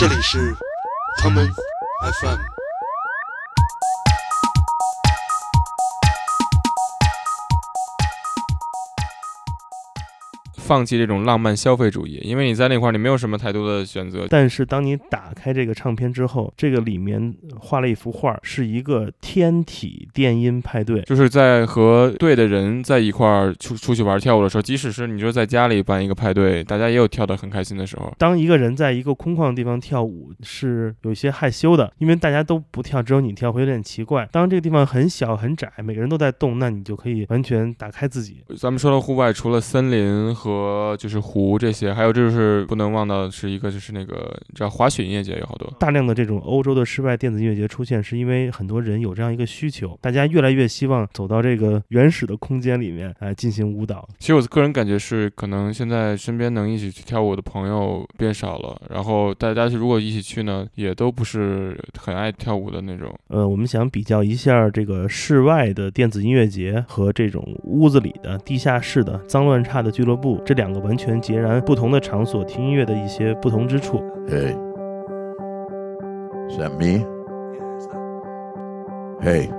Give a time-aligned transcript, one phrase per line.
[0.00, 0.56] 这里是
[1.18, 1.46] 唐门
[2.22, 2.59] FM。
[10.70, 14.24] 放弃这种浪漫消费主义，因为你在那块儿你没有什么太多的选择。
[14.30, 28.14] 但是当你打开这个唱片之后，这个里面画了一幅画，是一个天体电音派对，就是在和对的人在一块儿出出去玩跳舞的时候，即使是你说在家里办一个派对，大家也有跳得很开心的时候。
[28.16, 34.28] 当一个人在一个空旷的地方跳舞，是有些害羞的，因为大家都不跳，只有你跳，会有点奇怪。
[34.30, 38.44] 当这个地方很小很窄，每个人都在动，那你就可以完全打开自己。
[38.56, 54.08] 咱们说到户外，除了森林和和就是湖这些，还有就是不能忘到的是一个就是那个叫滑雪音乐节有好多大量的这种欧洲的室外电子音乐节出现，是因为很多人有这样一个需求，大家越来越希望走到这个原始的空间里面来进行舞蹈。
[54.18, 63.12] 其实我个人感觉是，可能现在身边能一起去跳舞的朋友变少了，然后大家如果一起去呢，也都不是很爱跳舞的那种。
[63.28, 70.40] 呃，我们想比较一下这个室外的电子音乐节和这种屋子里的地下室的脏乱差的俱乐部。
[70.49, 74.01] 这两个完全截然不同的场所听音乐的一些不同之处。
[74.27, 74.55] Hey,
[76.49, 77.05] is that me?
[79.21, 79.49] Hey.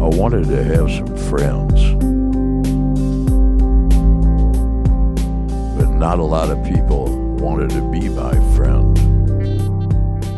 [0.00, 2.17] I wanted to have some friends.
[5.99, 7.09] Not a lot of people
[7.41, 8.97] wanted to be my friend。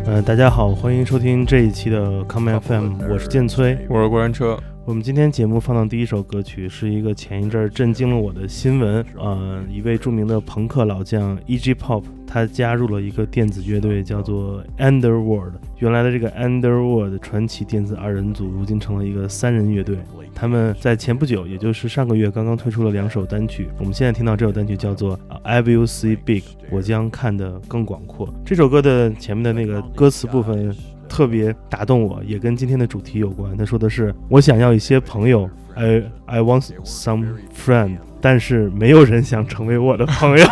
[0.08, 4.58] 嗯，大家好，欢迎收听这一期的 Come FM，我是建崔，我是过山车。
[4.84, 11.76] 我们今天节目放到第一首歌曲是一个前一阵震惊了我的新闻，呃，一位著名的朋克老将 E.G.
[11.76, 15.54] Pop，他加入了一个电子乐队，叫做 Underworld。
[15.78, 20.00] 原来的这个 Underworld 传奇电子二人组，如今成了一个三人乐队。
[20.34, 23.70] 他们在前不久，也就是上个月，刚刚推出了两首单曲。
[23.78, 28.28] 我们现在听到这首单曲叫做 I Will See Big，我将看得更广阔。
[28.44, 30.76] 这首歌的前面的那个歌词部分。
[31.12, 33.56] 特别打动我，也跟今天的主题有关。
[33.58, 40.46] 他说的是：“我想要一些朋友，I I want some friend，但是没有人想成为我的朋友。”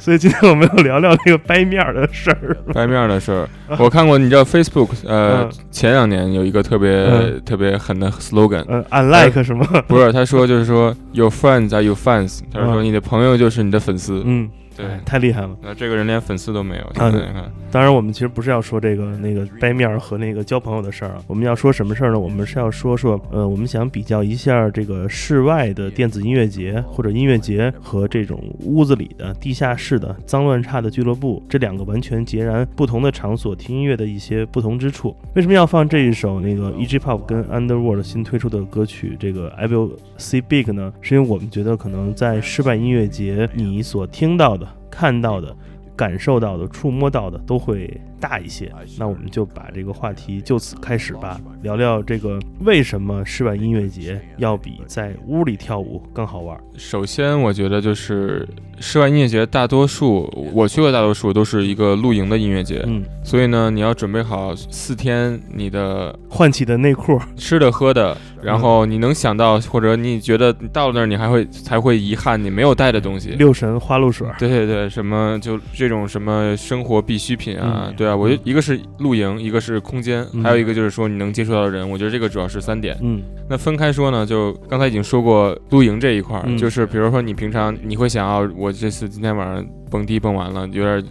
[0.00, 2.56] 所以今天我们要聊聊那个掰面的事儿。
[2.74, 3.48] 掰面的事儿，
[3.78, 9.64] 我看过，你知道 Facebook，呃，前两年有一个特别特别狠的 slogan，嗯，unlike 什么？
[9.86, 12.40] 不是，他说就是说，Your friends are your fans。
[12.52, 14.22] 他说你的朋友就是你的粉丝。
[14.26, 14.50] 嗯。
[14.76, 15.56] 对，太厉害了。
[15.62, 16.84] 那这个人连粉丝都没有。
[17.00, 21.22] 啊，你看，当然我们其实不是要说这个那个掰面和那个交朋友的事儿啊。
[21.26, 22.18] 我们要说什么事儿呢？
[22.18, 35.16] 我们是要说说，呃，我们想比较一下这个室外的电子音乐节或者音乐节和这种屋子里的地下室的脏乱差的俱乐部这两个完全截然不同的场所听音乐的一些不同之处。
[35.34, 36.98] 为什么要放这一首那个 E.G.
[36.98, 40.92] Pop 跟 Underworld 新推出的歌曲这个 I Will See Big 呢？
[41.00, 44.63] 是因为我们觉得可能在室外音乐节你所听到的。
[44.90, 45.56] 看到的、
[45.96, 48.00] 感受到的、触摸到的都会。
[48.24, 56.58] 大一些，那我们就把这个话题就此开始吧，聊聊这个为什么室外音乐节要比在屋里跳舞更好玩。
[56.78, 58.48] 首先，我觉得就是
[58.80, 78.13] 室外音乐节大多数我去过，大多数都是一个露营的音乐节，嗯，所以呢，你要准备好四天你的换洗的内裤、吃的喝的，然后你能想到或者你觉得到了那儿你还会才会遗憾你没有带的东西，六神花露水，对对对，什么就这种什么生活必需品啊，对啊。
[78.14, 81.88] 我觉得一个是露营，一个是空间，还有一个就是说你能接触到的人。
[81.88, 82.96] 我觉得这个主要是三点。
[83.02, 91.04] 嗯，那分开说呢，就刚才已经说过露营这一块儿，就是比如说你平常你会想要，我这次今天晚上蹦迪蹦完了，有点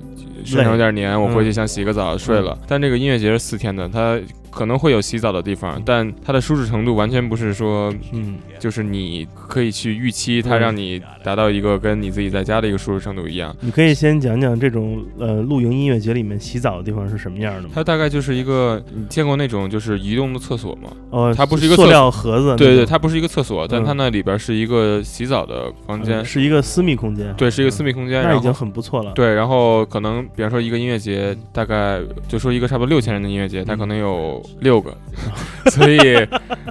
[0.43, 2.57] 身上有点黏，我回去想洗个澡睡了。
[2.67, 4.19] 但这个音乐节是四天的，它。
[4.53, 13.55] 可能会有洗澡的地方，但它的舒适程度完全不是说，嗯，就是你可以去预期它让你达到一个跟你自己在家的一个舒适程度一样。
[13.61, 17.69] 你可以先讲讲这种呃露营音乐节里面洗澡的地方是什么样的吗？
[17.73, 20.91] 它大概就是一个你见过那种就是移动的厕所吗？
[21.09, 22.55] 哦，它不是一个塑料盒子。
[22.55, 27.33] 对对，它不是一个厕所，但它那里边是一个洗澡的房间，是一个私密空间。
[27.35, 29.11] 对，是一个私密空间，那已经很不错了。
[29.13, 34.91] 对，然后可能比方说一个音乐节，大概就说一个差不多六千人的音乐节，它可能有六个。
[35.71, 35.97] 所以，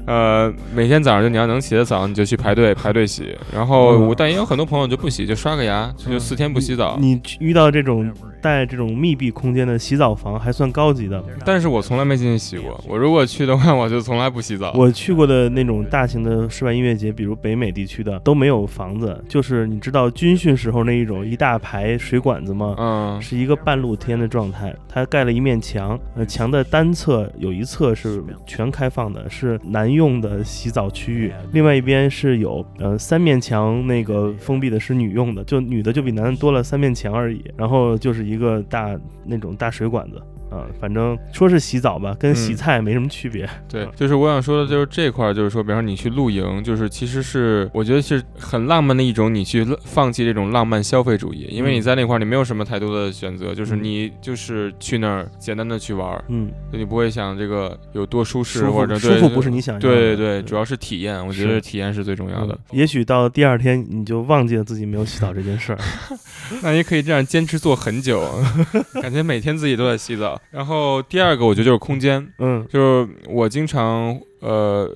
[0.07, 3.35] 呃，每天早上就你要能洗的早，你就去排队排队洗。
[3.55, 6.99] 然后，但也有很多朋友就不洗，就刷个牙，就四天不洗澡。
[7.01, 11.23] 你遇到这种带这种密闭空间的洗澡房还算高级的。
[11.47, 12.79] 但是我从来没进去洗过。
[12.87, 14.73] 我如果去的话，我就从来不洗澡。
[14.77, 22.75] 我去过的那种大型的室外音乐节，比如北美地区的都没有房子，就是你知道军训时候那一种一大排水管子吗？
[22.79, 40.21] 嗯，是一个半露天的状态，它盖了一面墙，呃，墙的单侧有一侧是全开放的，是男用的洗澡区域，另外一边是有呃三面墙，那个封闭的是女用的，就女的就比男的多了三面墙而已，然后就是一一个大那种大水管子。
[40.53, 43.49] 啊，反正说是洗澡吧，跟洗菜没什么区别。
[43.69, 59.89] 对，就是我想说的，就是这块儿，就是说，比方说你去露营，就是其实是我觉得是很浪漫的一种，你去放弃这种浪漫消费主义，因为你在那块儿你没有什么太多的选择，就是你就是去那儿简单的去玩儿，嗯，你不会想这个有多舒适舒或者服舒服不是你想要的。
[59.89, 62.59] 对对对，主要是体验，我觉得体验是最重要的。
[62.73, 65.79] 也许到第二天你就忘记了自己没有洗澡这件事儿。
[66.63, 68.23] 那也可以这样坚持做很久，
[69.01, 70.41] 感觉每天自己都在洗澡。
[70.51, 72.67] 然后第二个，我觉得就是空间，嗯。
[72.69, 74.89] 就是我经常呃，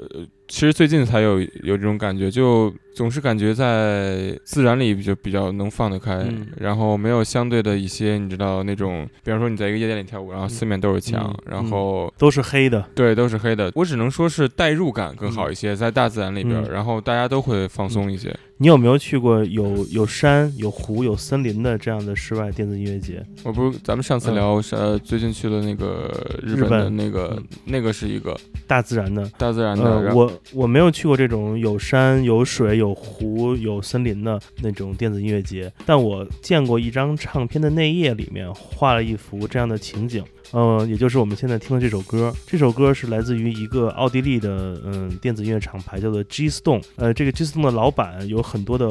[0.49, 12.11] 其实最近才有有这种感觉，就总是感觉在自然里就比较能放得开，嗯然后没有相对的一些你知道那种，比方说你在一个夜店里跳舞，然后四面都是墙，嗯然后。
[12.17, 12.83] 都是黑的。
[12.95, 13.71] 对，都是黑的。
[13.75, 18.35] 我只能说是代入感更好一些，在大自然里边，嗯然后大家都会放松一些。
[18.59, 23.23] 你有没有去过有有山、有湖、有森林的这样的室外电子音乐节？
[23.45, 26.11] 我不是咱们上次嗯聊呃最近去了那个
[26.43, 28.35] 日日本的那个嗯那个是一个
[28.67, 29.31] 大自然的。
[29.37, 40.25] 大自然的，呃，我我没有去过这种有山、有水、有有湖、有森林的那种电子音乐节，但我见过一张唱片的内页，里面画了一幅这样的情景。
[40.53, 46.83] 呃，也就是我们现在听的这首歌，这首歌是来自于一个奥地利的嗯电子音乐厂牌，叫做 G Stone。
[46.97, 48.89] 呃，这个 G Stone 的老板有很多的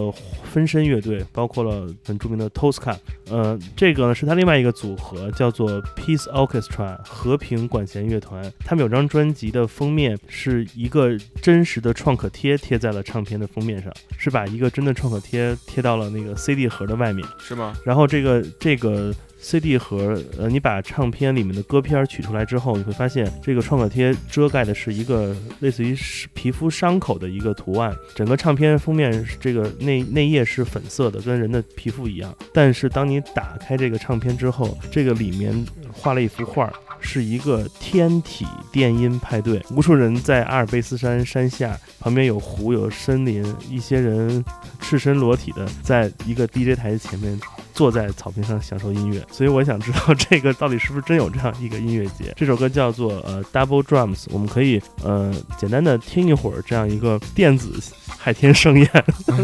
[0.51, 2.95] 分身乐队，包括了很著名的 Tosca。
[3.29, 8.51] 呃，这个呢是他另外一个组合，叫做 Peace Orchestra 和平管弦乐团。
[8.59, 17.25] 他们有张专辑的封面是一个真实的创可贴贴在了唱片的封面上，是把一个真的创可贴贴到了那个 CD 盒的外面。
[17.39, 17.73] 是吗？
[17.83, 19.13] 然后这个这个
[19.45, 25.95] CD 盒，呃，你把唱片里面的歌片取出来之后，你会发现这个创可贴遮盖的是一个类似于
[26.33, 27.95] 皮肤伤口的一个图案。
[28.15, 32.35] 整个唱片封面这个内内页是粉色的，跟人的皮肤一样。
[32.51, 35.63] 但是当你打开这个唱片之后，这个里面
[35.93, 36.73] 画了一幅画。
[37.01, 44.43] 是一个天体电音派对，无数人在阿尔卑斯山山下，旁边有湖有森林，一些人
[44.81, 47.39] 赤身裸体的在一个 DJ 台前面
[47.75, 52.33] 坐在草坪上享受音乐，所以我想知道这个到底是不是真有这样一个音乐节？
[52.35, 57.79] 这首歌叫做呃 Double Drums，我们可以呃简单的听一会儿这样一个电子
[58.17, 58.89] 海天盛宴。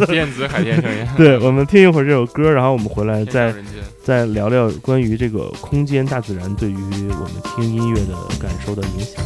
[0.08, 3.54] 电子海天盛宴， 对，我们听一会儿这首歌，然后我们回来再。
[4.04, 9.24] 再聊聊关于这个空间大自然对于我们听音乐的感受的影响。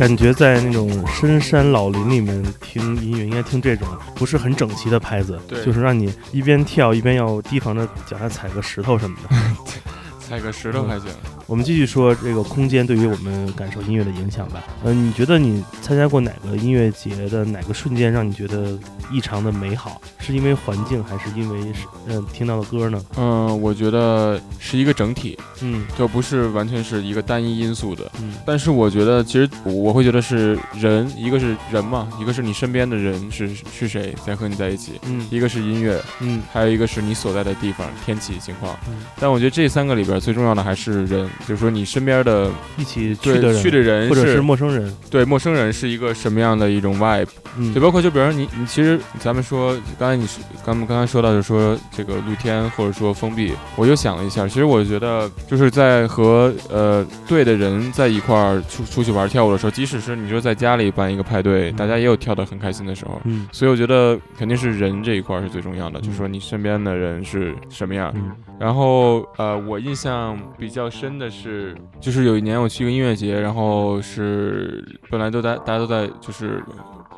[0.00, 9.36] 感觉在那种深山老林里面听音乐，应该听这种不是很整齐的拍子，就是让你一边跳一边要提防着脚下踩个石头什么的。
[10.26, 11.10] 踩个石头还行。
[11.50, 14.62] 我们继续说这个空间对于我们感受音乐的影响吧。
[14.84, 18.78] 嗯、你觉得你参加过哪个音乐节的哪个瞬间让你觉得
[19.10, 20.00] 异常的美好？
[20.20, 23.04] 是因为环境，还是因为是嗯、听到的歌呢？
[23.16, 28.08] 嗯，我觉得是一个整体，嗯就不是完全是一个单一因素的。
[28.22, 38.78] 嗯但是我觉得，其实我会觉得是人，一个是人嘛，一个是你身边的人是是谁在和你在一起，嗯一个是音乐，嗯还有一个是你所在的地方、天气情况。
[38.88, 44.94] 嗯，但我觉得这三个里边最重要的还是人，就是说你身边的一起去对的人，去的人或者是陌生人。
[45.10, 47.26] 对陌生人是一个什么样的一种 vibe，
[47.58, 63.20] 嗯就包括就比如说你你其实咱们说刚才你说刚刚才说到就是说这个露天或者说封闭，我又想了一下，其实我觉得就是在和呃对的人在一块儿出出去玩跳舞的时候，即使是你说在家里办一个派对，嗯大家也有跳得很开心的时候。
[63.24, 68.12] 嗯所以我觉得肯定是人这一块儿是最重要的，就是说你身边的人是什么样。
[68.14, 68.30] 嗯
[68.60, 76.62] 然后呃，我印象比较深的是，就是有一年我去一个音乐节，然后是本来都在大家都在就是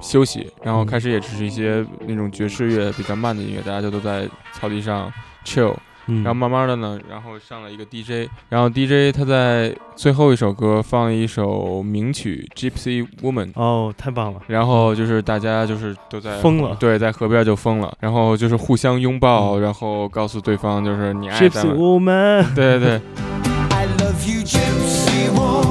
[0.00, 5.12] 休息，然后开始也只是一些那种爵士乐比较慢的音乐，大家就都在草地上
[5.45, 5.75] chill。
[6.09, 13.52] 嗯，然后慢慢的呢，然后上了一个 DJ，然后 DJ 他在最后一首歌放了一首名曲《Gypsy Woman》。
[13.54, 23.00] 哦，太棒了，然后就是大家就是都在疯了对，在河边就疯了，然后就是互相拥抱，然后告诉对方就是你爱咱 Gypsy 们，Woman，对对对
[24.12, 25.62] love you, gypsy woman.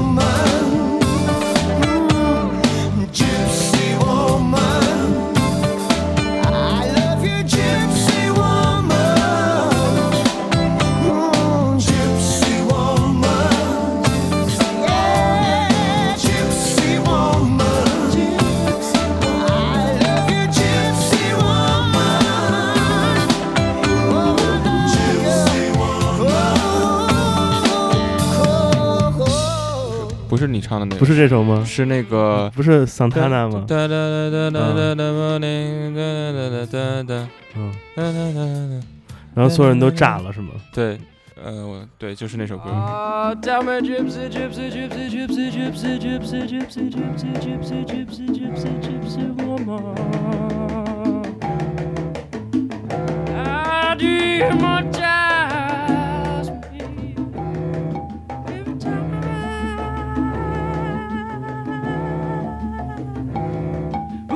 [30.72, 31.62] 唱的那个，不是这首吗？
[31.66, 33.66] 是那个不是 Santana 吗？
[33.68, 36.00] 哒哒哒哒哒哒哒 morning，哒
[36.32, 38.86] 哒哒哒哒嗯，哒哒哒哒，
[39.34, 40.52] 然后所有人都炸了是吗？
[40.72, 40.98] 对，
[41.44, 42.70] 呃，我对，就是那首歌。
[42.70, 43.36] Oh,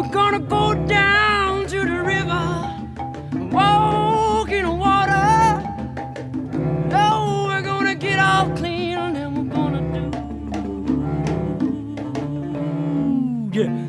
[0.07, 2.71] We're gonna go down to the river,
[3.51, 5.61] walk in the water.
[6.89, 9.83] No, we're gonna get all clean and then we're gonna
[13.51, 13.59] do.
[13.59, 13.87] Yeah.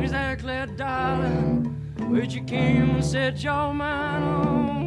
[0.00, 1.74] Exactly, darling,
[2.08, 4.83] what you came and set your mind on.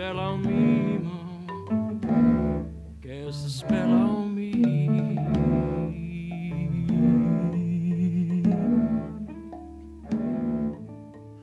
[0.00, 1.44] Spell on me, mom.
[3.02, 4.52] Cast a spell on me.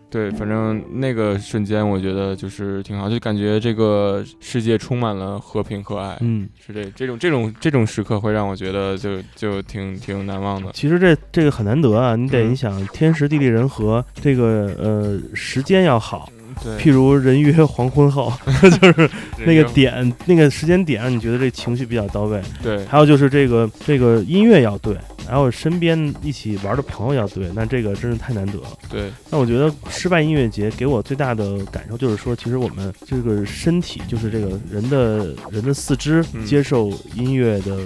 [0.09, 10.71] 对，反正那个瞬间我觉得就是挺好，就感觉这个世界充满了和平和爱，嗯，是这这种这种这种时刻会让我觉得就就挺挺难忘的。
[10.71, 16.27] 其实这这个很难得啊，你得嗯你想天时地利人和，这个呃时间要好，
[16.63, 18.31] 对，譬如人约黄昏后，
[18.81, 19.09] 就是
[19.45, 22.41] 那个点那个时间点让你觉得这情绪比较到位。
[22.61, 24.95] 对还有就是这个这个音乐要对，
[25.27, 28.67] 还有身边一起玩的朋友要对，那这个真是太难得了。
[28.89, 37.77] 对那我觉得失败音乐节给我最大的感受就是说，其实我们这个身体，就是这个人的人的四肢嗯接受音乐的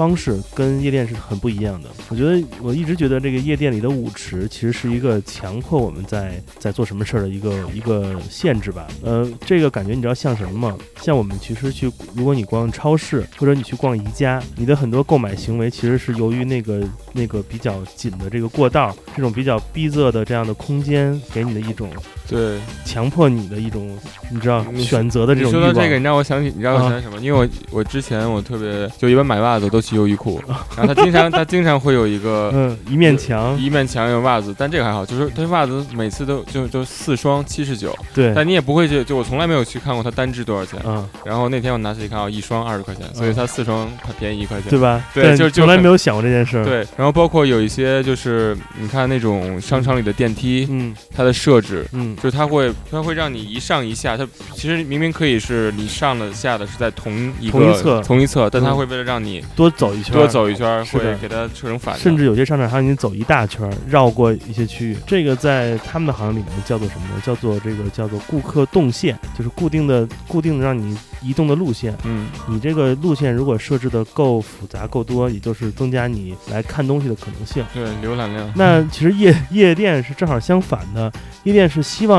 [0.00, 1.90] 方式跟夜店是很不一样的。
[2.08, 8.88] 我觉得我一直觉得这个夜店里的舞池其实是一个强迫我们在在做什么事儿的一个一个限制吧。
[9.02, 10.78] 呃，这个感觉你知道像什么吗？
[11.02, 21.90] 像我们其实去，如果你逛超市或者你去逛宜家，你的很多购买行为其实是由于那个那个比较紧的这个过道，这种比较逼仄的这样的空间给你的一种
[22.30, 23.98] 对，强迫你的一种，
[24.30, 25.50] 你知道你选择的这种。
[25.50, 27.18] 说到这个，你让我想起，你知道我啊想起什么？
[27.20, 30.40] 因为我我之前我特别就一般买袜子都去优衣库，
[30.76, 40.80] 然后他经常他经常会有一个 嗯，一面墙，一面墙有袜子，但这个还好，就是他袜子每次都就就四双七十九，对，但你也不会去，就我从来没有去看过它单只多少钱。
[40.86, 44.70] 嗯，然后那天我拿起一看，哦，一双二十块钱，所以它四双它便宜一块钱。
[44.70, 45.04] 对吧？
[45.12, 51.84] 对就从来没有想过这件事。，对，然后包括有一些就是你看那种商场里的电梯，嗯它的设置。
[51.92, 62.00] 嗯，就是它会，它会让你一上一下，它其实明明可以是你上的下的是在同一个同一侧同一侧，但它嗯会为了让你多走一圈，多走一圈会给它设成反的。
[62.00, 64.96] 甚至有些商场还让你走一大圈，绕过一些区域。
[65.06, 67.22] 这个在他们的行业里面叫做什么呢？
[67.24, 71.96] 叫做这个叫做顾客动线，就是固定的固定的让你移动的路线。
[72.04, 77.64] 嗯，你这个路线如果设置的够复杂、够多，也就是增加你来看东西的可能性。
[77.72, 78.52] 对，浏览量。
[78.54, 81.10] 那其实夜夜店是正好相反的，
[81.44, 82.09] 夜店是希望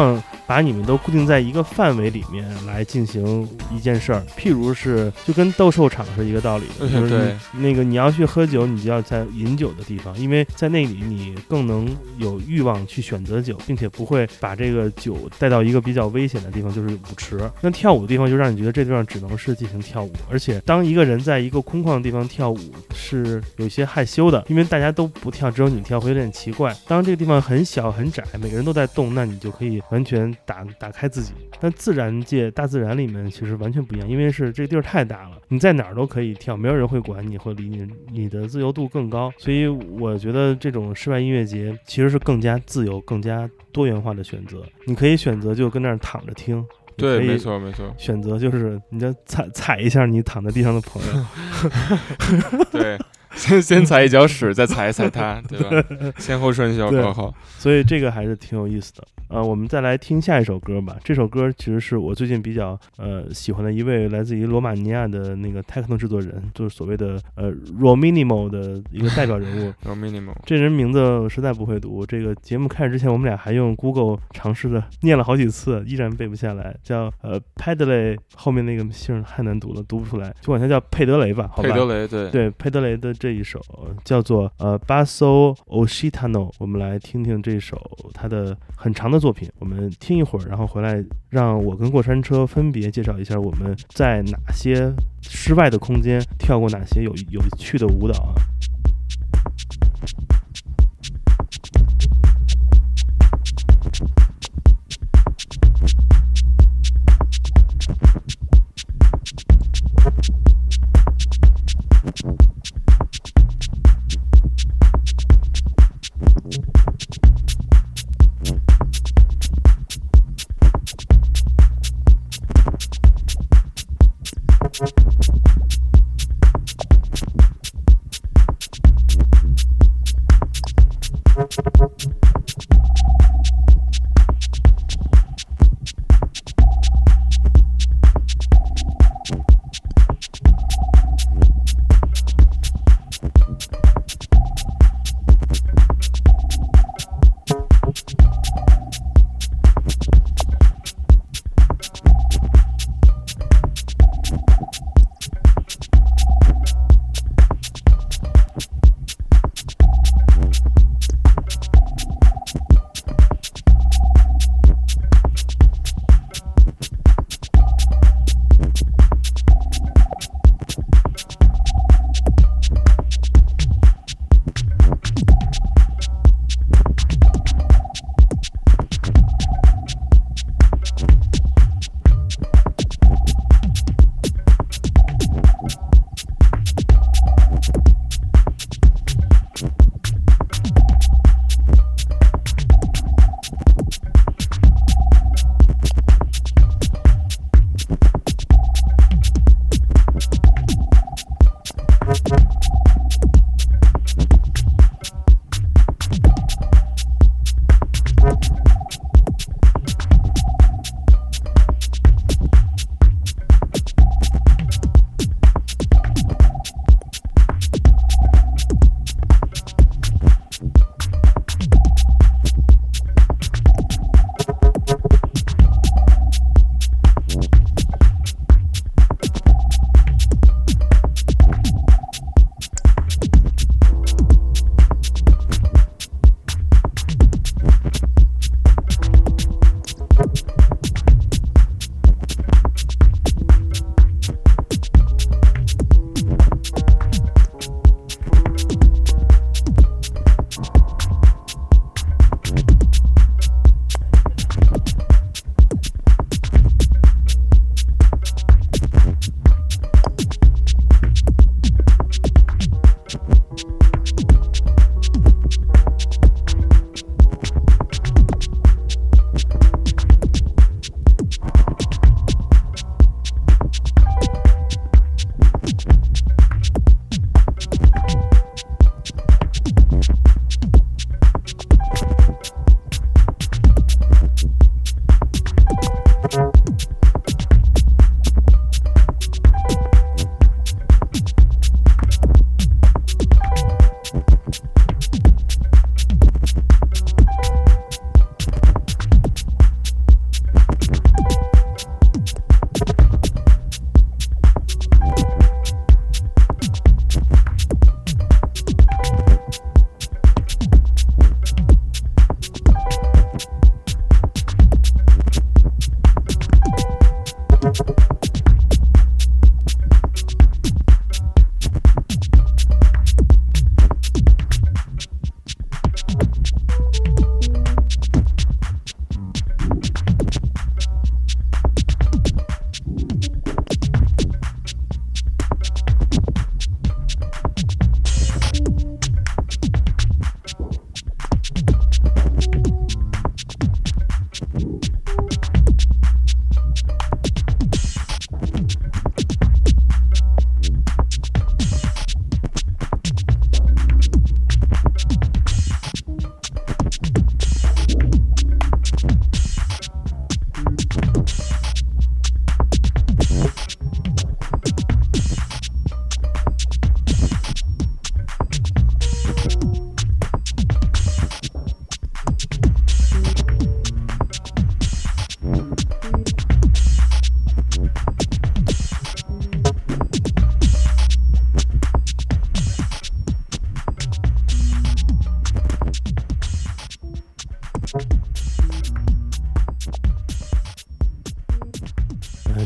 [0.45, 17.39] 把你们都固定在一个范围里面来进行一件事儿，譬如是就跟斗兽场是一个道理的，就是你那个你要去喝酒，你就要在饮酒的地方，因为在那里你更能有欲望去选择酒，并且不会把这个酒带到一个比较危险的地方，就是舞池。
[17.61, 22.59] 那跳舞的地方就让你觉得这地方只能是进行跳舞，而且当一个人在一个空旷的地方跳舞
[22.93, 26.75] 是有些害羞的，因为大家都不跳，只有你跳会有点奇怪。
[26.87, 31.33] 当这个地方很小很窄，每个人都在动，那你就可以完全打打开自己。
[31.59, 39.31] 但自然界、大自然里面其实完全不一样，因为是这个地儿太大了，你在哪儿都可以跳，没有人会管你或理你，你的自由度更高。
[39.37, 44.63] 所以我觉得这种室外音乐节其实是更加自由、更加多元化的选择。
[44.85, 46.65] 你可以选择就跟那儿躺着听，
[46.97, 52.97] 对，没错没错，选择就是你就踩踩一下你躺在地上的朋友， 对，
[53.33, 56.13] 先 先踩一脚屎，再踩一踩它，对吧？
[56.17, 57.33] 先后顺序要对搞好。
[57.57, 59.03] 所以这个还是挺有意思的。
[59.29, 60.97] 呃，我们再来听下一首歌吧。
[61.05, 69.73] 这首歌其实是我最近比较呃喜欢的一位来自于罗马尼亚的那个 techno 制作人，就是所谓的呃 Rominimo 的一个代表人物。
[69.85, 72.05] 然后 minimal，这人名字我实在不会读。
[72.05, 76.75] 这个节目开始之前，我们俩还用 Google 尝试的念了好几次，依然背不下来。
[76.83, 81.69] 叫呃 Padley 后面那个姓太难读了，读不出来，就管他叫佩德雷吧，好吧。
[81.69, 83.61] 佩德雷，对，对佩德雷的这一首
[84.03, 87.79] 叫做呃 Basso Oshitano 我们来听听这首
[88.15, 89.47] 他的很长的作品。
[89.59, 98.33] 我们听一会儿，然后回来让我跟过山车分别介绍一下我们在哪些室外的空间跳过哪些有有趣的舞蹈啊。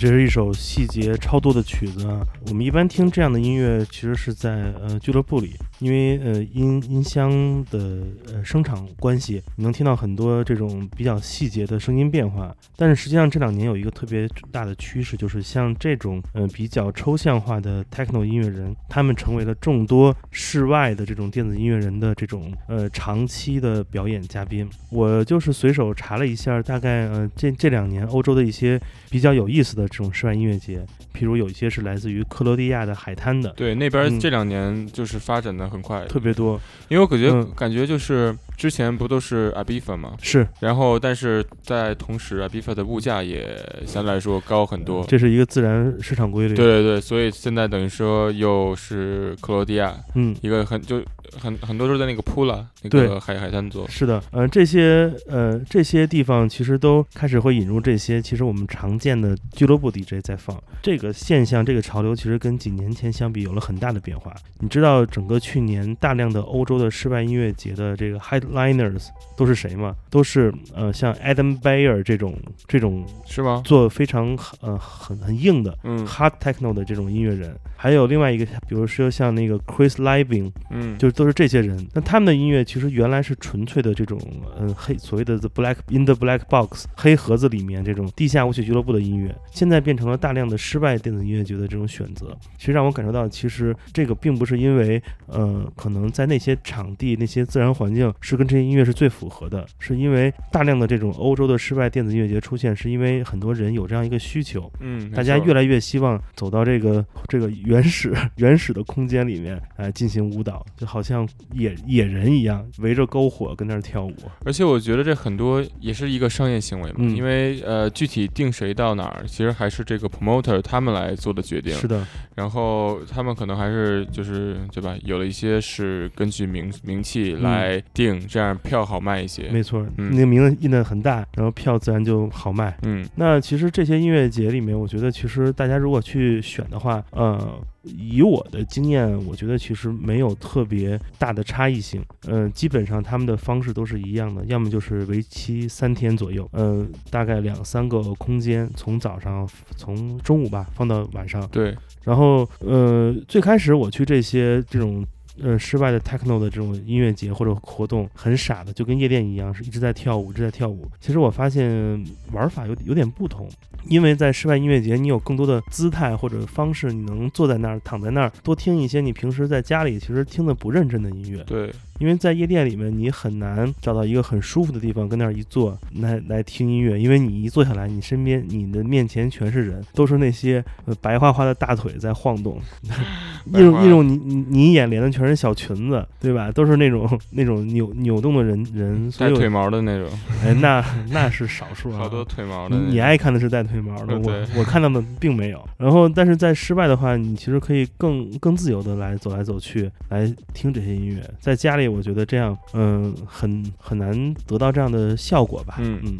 [0.05, 2.21] 这是一首细节超多的曲子啊。
[2.49, 7.31] 我们一般听这样的音乐，其实是在呃俱乐部里，因为呃音音箱
[7.71, 12.55] 的呃声场关系，你能听到很多这种比较细节的声音变化。
[12.75, 14.29] 但是实际上这两年有一个特别
[14.65, 24.67] 大的趋势，就是像这种呃比较抽象化的 techno 音乐人，他们成为了众多室外的这种电子音乐人的这种呃长期的表演嘉宾。
[24.89, 36.59] 我就是随手查了一下，大概呃这这两年欧洲的一些比较有意思的这种室外音乐节，譬如有一些是来自于克罗地亚的海滩的，对，那边嗯这两年就是发展的很快，特别多。
[36.87, 45.05] 因为我感觉、嗯感觉就是之前不都是 Abifa 吗，是，然后但是在同时 Abifa 的物价也相对来说高很多。
[45.07, 46.55] 这是一个自然市场规律。
[46.55, 51.01] 对，对对，所以现在等于说又是克罗地亚嗯，一个很就
[51.37, 53.87] 很很多都是在那个普拉那个海海滩做。
[53.89, 60.55] 是的，呃，这些呃这些地方其实都开始会引入这些其实我们常见的俱乐部 DJ 在放。
[60.81, 64.33] 这个现象，这个潮流其实跟几年前相比有了很大的变化。
[64.59, 69.95] 你知道整个去年大量的欧洲的室外音乐节的这个 headliners 都是谁吗？
[70.09, 73.61] 都是呃像 Adam Bayer 这种这种是吗？
[73.65, 75.77] 做非常呃很很硬的。
[75.83, 81.85] 嗯 hard techno 的这种音乐人，还有另外一个，比如说像那个 Chris Liebing，嗯，就都是这些人。
[81.93, 84.19] 那他们的音乐其实原来是纯粹的这种，
[84.59, 92.35] 嗯，黑所谓的 the black in the black box 黑盒子里面这种地下舞曲俱乐部的音乐，现在变成了大量的失败电子音乐节的这种选择。
[92.57, 104.71] 其实让我感受到，其实这个并不是因为，呃，可能在那些场地、那些自然环境是跟这些音乐是最符合的，是因为大量的这种欧洲的室外电子音乐节出现，是因为很多人有这样一个需求。
[104.79, 114.13] 嗯，大家越来越希望走到这个这个原始原始的空间里面来进行舞蹈，就好像野野人一样，围着篝火跟那儿跳舞。
[114.45, 121.73] 而且我觉得这很多也是一个商业行为嘛，嗯因为呃具体定谁到哪儿，其实还是这个 promoter 他们来做的决定。
[121.73, 124.95] 是的，然后他们可能还是就是对吧？
[125.03, 129.49] 有了一些是根据名名气来定，这样票好卖一些。
[129.49, 132.77] 没错，嗯那个名字印的很大，然后票自然就好卖。
[132.83, 142.03] 嗯那其实这些音乐节里面，我觉得其实大家如果去选的话，呃，以我的经验，我觉得其实没有特别大的差异性。
[142.27, 151.47] 嗯、基本上他们的方式都是一样的，要么就是为期三天左右，呃，大概两三个空间，从早上从中午吧放到晚上。
[151.49, 155.05] 对，然后呃，最开始我去这些这种。
[155.41, 160.89] 呃，室外的 techno 的这种音乐节或者活动很傻的，就跟夜店一样，是一直在跳舞，一直在跳舞。
[160.99, 163.49] 其实我发现玩法有有点不同，
[163.89, 171.43] 因为在室外音乐节，你有更多的姿态或者方式，你能坐在那儿、躺在那儿，多听一些你平时在家里其实听的不认真的音乐。
[171.43, 182.59] 对，因为在夜店里面，你很难找到一个很舒服的地方跟那儿一坐来来听音乐，因为你一坐下来，你身边、你的面前全是人，都是那些呃白花花的大腿在晃动，
[183.47, 186.51] 一种一种你你你眼帘的全是小裙子，对吧？
[186.51, 190.09] 都是那种那种扭扭动的人人，带腿毛的那种，
[190.43, 192.95] 哎，那那是少数啊，好多腿毛的你。
[192.95, 195.65] 你爱看的是带腿毛的，我我看到的并没有。
[195.77, 201.23] 然后，但是在室外的话，你其实可以更更自由的来走来走去，来听这些音乐。
[201.39, 205.75] 在家里，我觉得这样，嗯，很很难得到这样的效果吧。
[205.79, 206.19] 嗯嗯。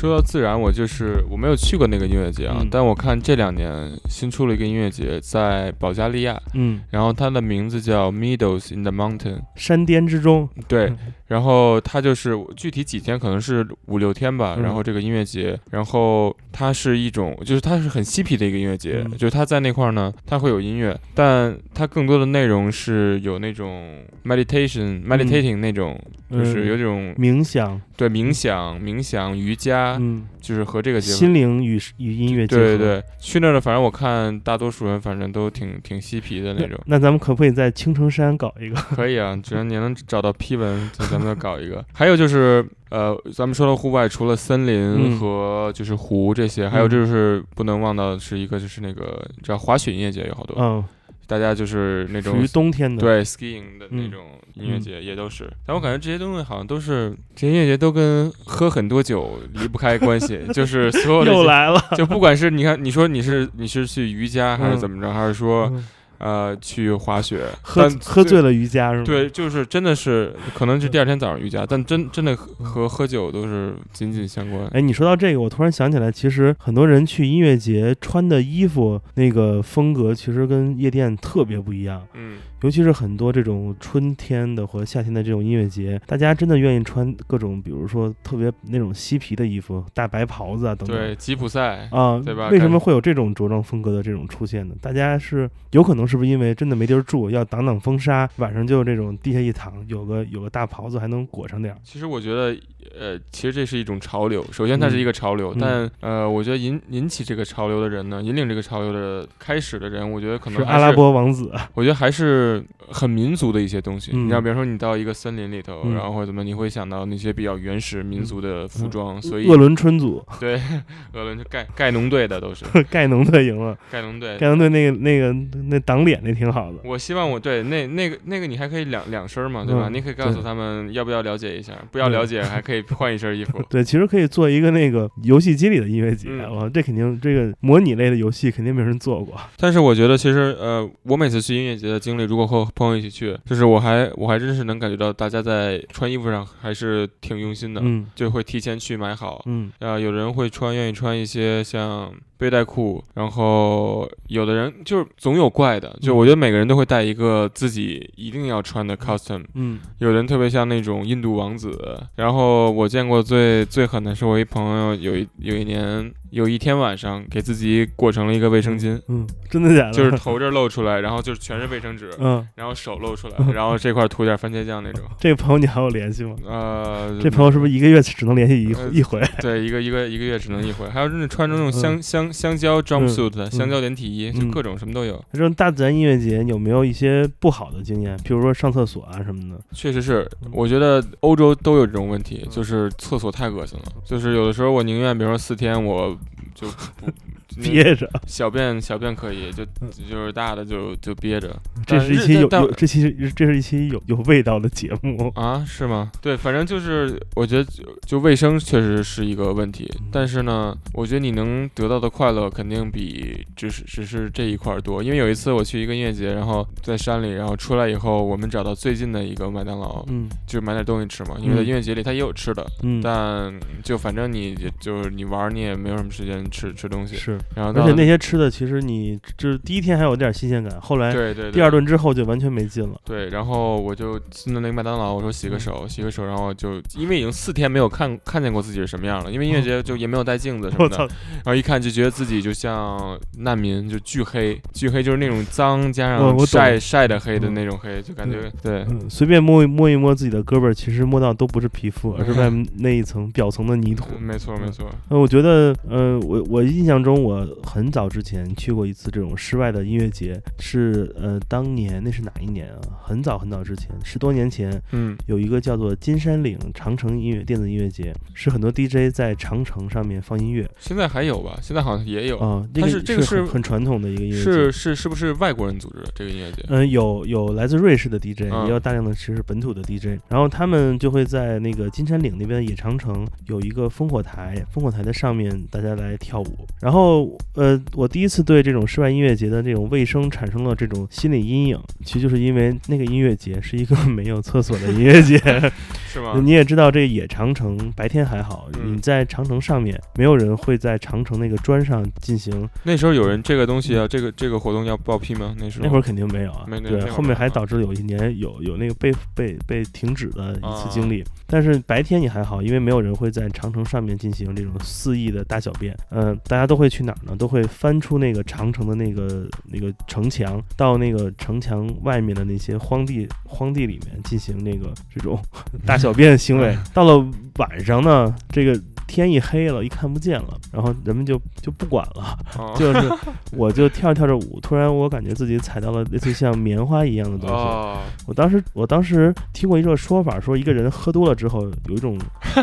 [0.00, 3.70] 说到自然，我就是我没有去过那个音乐节啊，嗯但我看这两年
[4.08, 10.90] 新出了一个音乐节，在保加利亚，嗯，然后它的名字叫 Meadows in the Mountain，山巅之中，对，
[11.28, 14.54] 然后它就是具体几天，可能是五六天吧。
[14.56, 25.98] 嗯然后这个音乐节，然后它是一种，就是它是很嬉皮的一个音乐节，嗯就是它在那块儿呢，它会有音乐，但它更多的内容是有那种 meditation、meditating 那种，
[26.30, 31.16] 就是有嗯这种冥想，对冥想、冥想、瑜伽，嗯，就是和这个结合。
[31.18, 32.62] 心灵与与音乐结合。
[32.62, 36.78] 对对对，去那儿的，反正我看大多数人反正都挺挺嬉皮的那种。
[36.86, 38.76] 那咱们可不可以在青城山搞一个？
[38.94, 41.84] 可以啊，只要你能找到批文，就咱们就搞一个。
[41.92, 50.84] 还有就是，呃，咱们说到户外，除了森林嗯和就是湖这些，还有就是不能忘到的是一个就是那个，你知道滑雪音乐节有好多，嗯，
[51.30, 54.20] 大家就是那种属于冬天的。，对 skiing 的那嗯种
[54.54, 55.48] 音乐节也都是。
[55.64, 61.80] 但我感觉这些东西好像都是这些音乐节都跟喝很多酒离不开关系，就是所有的又来了。
[61.96, 65.86] 就不管是你看，你说你是你是去瑜伽还是怎么着，还是说嗯
[66.20, 69.04] 呃去滑雪，喝喝醉了瑜伽是吗？
[69.04, 74.66] 对，就是真的是，可能是第二天早上瑜伽，但真真的和和喝酒都是紧紧相关。
[74.68, 82.02] 哎，你说到这个，我突然想起来，其实很多人去音乐节穿的衣服那个风格，其实跟夜店特别不一样。
[82.14, 90.96] 嗯，尤其是很多这种春天的和夏天的这种音乐节，大家真的愿意穿各种，比如说特别那种嬉皮的衣服，大白袍子啊等等。
[90.96, 94.74] 对，吉普赛，啊，对吧为什么会有这种着装风格的这种出现呢？
[94.80, 101.78] 大家是有可能是不是因为真的没地儿住，要挡挡风沙，晚上就这种地下一躺，有个有个大袍子还能裹上点儿。
[101.84, 102.56] 其实我觉得，
[102.98, 104.44] 呃，其实这是一种潮流。
[104.50, 114.10] 首先，它是一个潮流，嗯但呃，我觉得引引起这个潮流的人呢，引领这个潮流的开始的人，我觉得可是能还阿拉伯王子，我觉得还是很民族的一些东西。
[114.14, 120.60] 嗯你要比如说，你到一个森林里头，嗯然后或者怎么，你会想到那些比较原始民族的服装，所以鄂伦春族，对，
[121.14, 124.48] 鄂伦就盖盖农队的都是 盖农队赢了，盖农队盖。
[124.48, 125.32] 农队那个那个
[125.68, 126.78] 那挡脸那挺好的。
[126.84, 129.88] 我希望我对那那个那个你还可以两两身嘛，对吧？
[129.88, 133.62] 嗯你可以告诉他们要不要了解一下，不要了解还可以换一身衣服。
[133.68, 136.28] 对， 其实可以做一个那个游戏机里的音乐节，
[136.72, 139.34] 这肯定这个模拟类的游戏肯定没有人做过。
[139.56, 149.42] 但是我觉得其实呃，我每次去音乐节的经历，如果和朋友一起去，就是我还我还真是能感觉到大家在穿衣服上还是挺用心的，嗯就会提前去买好。
[149.46, 169.92] 嗯啊、有人会穿，愿意穿一些像背带裤，然后有的人就是总有怪的，就嗯我觉得每个人都会带一个自己一定要穿的 costume，嗯有人特别像那种印度王子，然后我见过最最狠的是我一朋友有一有一年有一天晚上给自己裹成了一个卫生巾，嗯，真的假的？
[170.00, 175.02] 就是头这儿露出来，然后就是全是卫生纸，嗯，然后手露出来，然后这块涂点番茄酱那种。
[175.20, 176.36] 这个朋友你还有联系吗？
[176.46, 179.20] 呃，这朋友是不是一个月只能联系一呃一回？
[179.42, 185.22] 对，一个一个一个月只能一回，还有就是穿着那种香香香蕉 jumpsuit 的香蕉连体衣，就嗯各种什么都有。
[185.32, 188.16] 这种大自然音乐节有没有一些不好的经验？
[188.24, 189.60] 比如说上厕所啊什么的？
[189.72, 193.84] 确实是，我觉得欧洲都有这种问题，就是厕所太恶心了。
[194.04, 196.16] 就是有的时候我宁愿，比如说四天，我
[196.54, 197.10] 就不
[197.56, 199.64] 憋着，小便小便可以，就
[200.08, 201.54] 就是大的就就憋着。
[201.86, 205.30] 这是一期有有这期是这是一期有有味道的节目。
[205.34, 206.10] 啊，是吗？
[206.20, 215.02] 对，反正就是我觉得就就卫生确实是一个问题，但是呢，我觉得你能得到的快乐肯定比只是只是这一块儿多。
[215.02, 220.28] 因为有一次我去一个音乐节，然后在山里，然后出来以后，我们找到最近的一个麦当劳，嗯。
[220.46, 223.52] 就是买点东西吃嘛，因为在嗯音乐节里它也有吃的，嗯，但
[223.84, 232.98] 就反正你就是你玩你也没有什么时间吃吃东西，是，然后而且那些吃的其实你就是第一天还有点新鲜感，后来对对对第二顿之后就完全没劲了。
[233.04, 248.84] 对，然后我就进了那个麦当劳，我说洗个嗯手，洗个手，然后就因为已经四天没有看看见过自己是什么样了，因为音乐节就也没有带镜子什么的，然后一看就觉得自己就像难民，就巨黑，巨黑就是那种脏加上晒晒的黑的嗯那种黑，就感觉对。
[248.88, 254.04] 嗯，随便摸一摸一摸自己的胳膊，其实摸到都不是皮肤，而是外 面那一层表层的泥土。
[254.16, 257.29] 嗯没错没错，呃，我觉得，呃，我我印象中，我
[257.62, 262.80] 很早之前去过一次这种室外的音乐节，是呃，当年那是哪一年啊？
[263.02, 271.58] 很早很早之前，十多年前，嗯有一个叫做金山岭长城音乐电子音乐节，是很多 DJ 在长城上面放音乐现在还有吧？
[271.62, 276.64] 现在好像也有，啊，那它是这个是很很传统的一个音乐节，是是是不是外国人组织的这个音乐节？
[276.68, 286.66] 嗯，有有来自瑞士的 DJ，、嗯也有大量的其实本土的 DJ，然后他们就会在那个金山岭那边的野长城有一个烽火台，烽火台的上面大家来跳舞。
[286.80, 295.38] 然后后呃，我第一次对这种室外音乐节的这种卫生产生了这种心理阴影，其实就是因为那个音乐节是一个没有厕所的音乐节。
[296.12, 296.40] 是吗？
[296.42, 302.68] 你也知道，这个野长城白天还好，嗯你在长城上面，没有人会在长城那个砖上进行。
[302.82, 305.54] 那时候有人这个东西啊，这个这个活动要报批吗？
[305.58, 311.22] 那时候那会儿肯定没有啊，对，后面还导致有一年有有那个被被被停止的一次啊经历。
[311.46, 315.96] 但是白天你还好，因为没有人会在长城上面进行这种肆意的大小便。
[316.10, 317.36] 嗯、大家都会去哪儿呢？
[317.36, 325.38] 都会翻出那个长城的那个那个城墙，到那个城墙外面的那些荒地荒地里面进行那个这种
[325.86, 326.76] 大小便行为。
[326.92, 327.24] 到了
[327.56, 328.80] 晚上呢，这个
[329.10, 332.38] 天一黑了，一看不见了，然后人们就就不管了。
[332.58, 333.10] 哦就是
[333.52, 337.54] 我就跳着跳着舞，突然我感觉自己踩到了类似像棉花一样的东西。
[337.54, 342.16] 哦，我当时我当时听过一个说法，说一个人喝多了之后有一种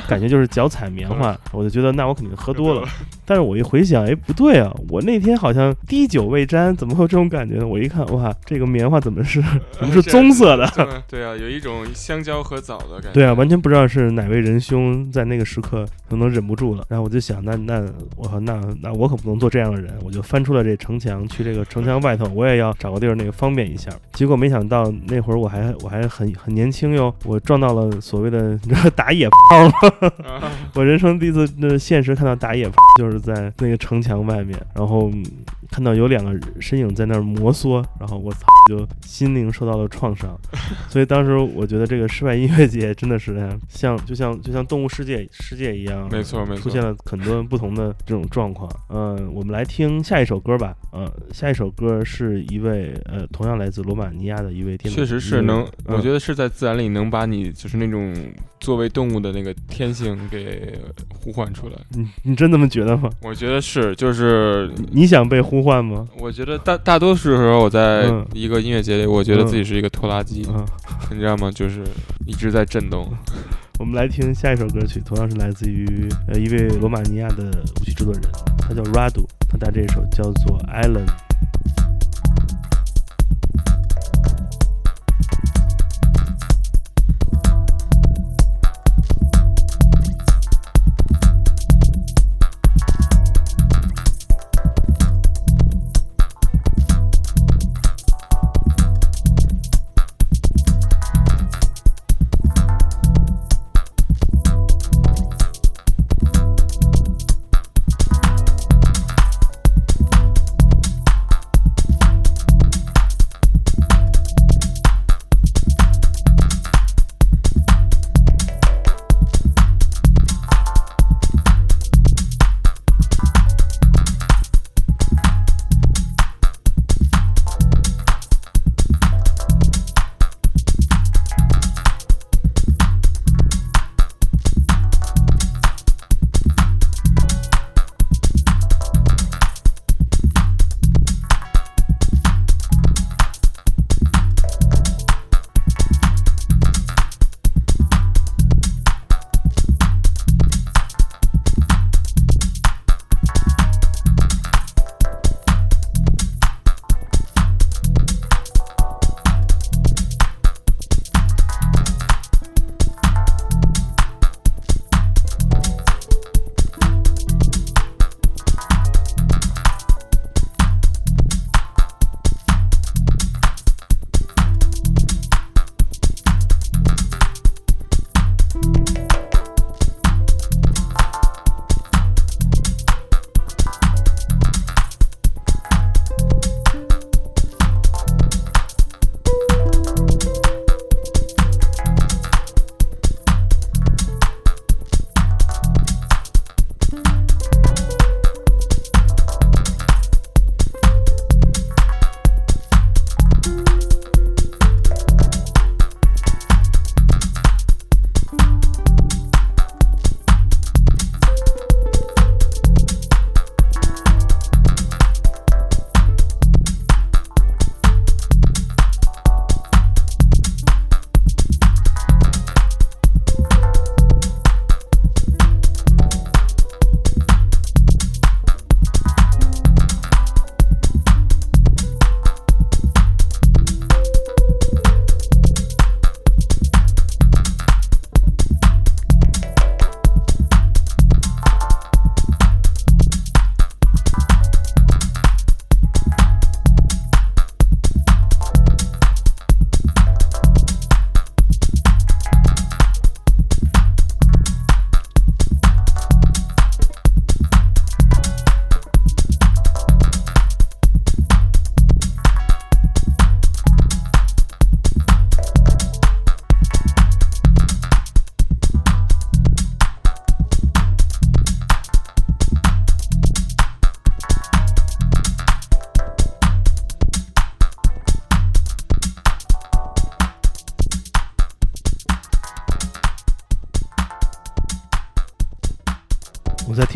[0.08, 2.88] 感觉就是脚踩棉花，我就觉得那我肯定喝多了。
[3.26, 7.68] 但是我一回想，哎，不对啊，我那天好像滴酒未沾，怎么会有这种感觉呢？
[7.68, 9.42] 我一看，哇，这个棉花怎么是
[9.78, 10.68] 怎么是棕色的？
[11.10, 13.12] 对啊，有一种香蕉和枣的感觉。
[13.12, 17.84] 对啊，完全不知道是哪位仁兄在那个时刻可能忍不住了，然后我就想，那那
[18.16, 23.90] 我靠，那那我可不能做这样的人，我就翻出了这城墙，去这个城墙外头，我也要找个地儿那个方便一下。
[24.14, 29.90] 结果没想到那会儿我还我还很很年轻哟，我撞到了所谓的你知道打野炮
[30.76, 35.26] 我人生第一次那现实看到打野炮，就是在那个城墙外面，然后嗯
[35.70, 38.40] 看到有两个身影在那儿摩挲，然后我操，
[38.70, 40.38] 就心灵受到了创伤。
[40.90, 48.70] 所以当时我觉得这个室外音乐节真的是哎像就像就像动物世界世界一样，没错没错出现了很多不同的这种状况。
[48.90, 50.76] 嗯，我们来听下一首歌吧。
[50.94, 58.14] 嗯，下一首歌是一位呃同样来自罗马尼亚的一位电子确实是能，我觉得得是在自然里能把你就是那种
[58.60, 60.74] 作为动物的那个天性给
[61.14, 61.76] 呼唤出来。
[61.90, 63.10] 你你真这么觉得吗？
[63.22, 66.08] 我觉得是，就是你想被呼唤吗？
[66.20, 70.66] 我觉得大大多数时候我在嗯一个音乐节里，我觉得自己是一个拖拉机，嗯。
[71.12, 71.50] 你知道吗？
[71.52, 71.82] 就是
[72.26, 73.08] 一直在震动。
[73.80, 77.44] 我们来听下一首歌曲，同样是来自于呃一位罗马尼亚的
[77.80, 78.22] 舞曲制作人，
[78.58, 81.06] 他叫 Radu，他带这首叫做《》。Island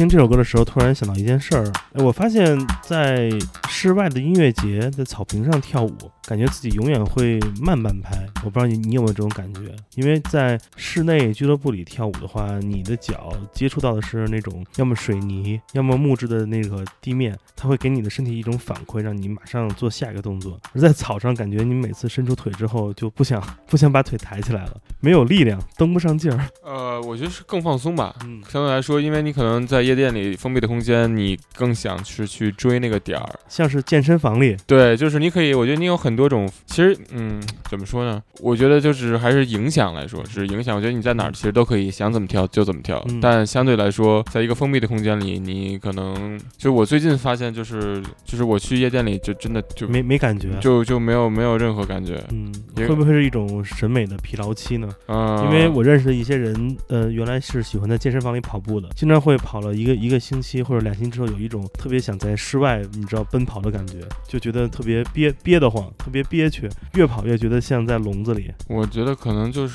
[0.02, 3.30] 听这首歌的时候，突然想到一件事儿，我发现，在
[3.70, 5.95] 室外的音乐节，在草坪上跳舞，
[6.26, 8.26] 感觉自己永远会慢半拍。
[8.43, 9.62] 我不知道你你有没有这种感觉？
[9.96, 20.60] 因为在室内俱乐部里跳舞的话，你的脚接触到的是那种要么水泥，要么木质的那个地面，它会给你的身体一种反馈，让你马上做下一个动作。
[20.74, 26.48] 而在草上，感觉你每次伸出腿之后，就不想 不想把腿抬起来了，没有力量，蹬不上劲儿。
[26.64, 28.16] 呃，我觉得是更放松吧。
[28.24, 33.39] 嗯，相对来说，因为你可能在夜店里封闭的空间，你更想是去追那个点儿。
[33.48, 36.50] 像是健身房里，对，就是你可以，我觉得你有很多种。
[36.66, 38.22] 其实，嗯，怎么说呢？
[38.39, 40.76] 我觉得就是还是影响来说，是影响。
[40.76, 50.50] 我觉得你在哪儿其实都可以想怎么跳就怎么跳，嗯但相对来说，在一个封闭的空间里，你可能就我最近发现，就是就是我去夜店里就真的就没没感觉。
[50.60, 52.24] 就就没有没有任何感觉。
[52.32, 54.89] 嗯，会不会是一种审美的疲劳期呢？
[55.08, 68.52] 嗯，因为我认识的一些人，呃，原来是喜欢在健身房里跑步的，经常会跑了一个一个星期或者两星期之后，有一种特别想在室外，你知道奔跑的感觉，就觉得特别憋憋得慌，特别憋屈，越跑越觉得像在笼子里。
[68.68, 69.70] 我觉得可能就是，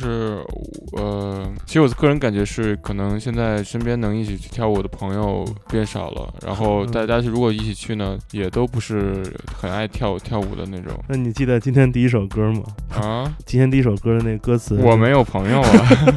[0.93, 9.23] 呃，其实我个人感觉是，可能现在身边能一起去跳舞的朋友变少了，然后嗯大家如果一起去呢，也都不是
[9.57, 12.63] 很爱跳跳舞的那种那你记得今天第一首歌吗？
[12.95, 13.33] 啊。
[13.47, 15.71] 今天第一首歌的那个歌词，我没有朋友啊，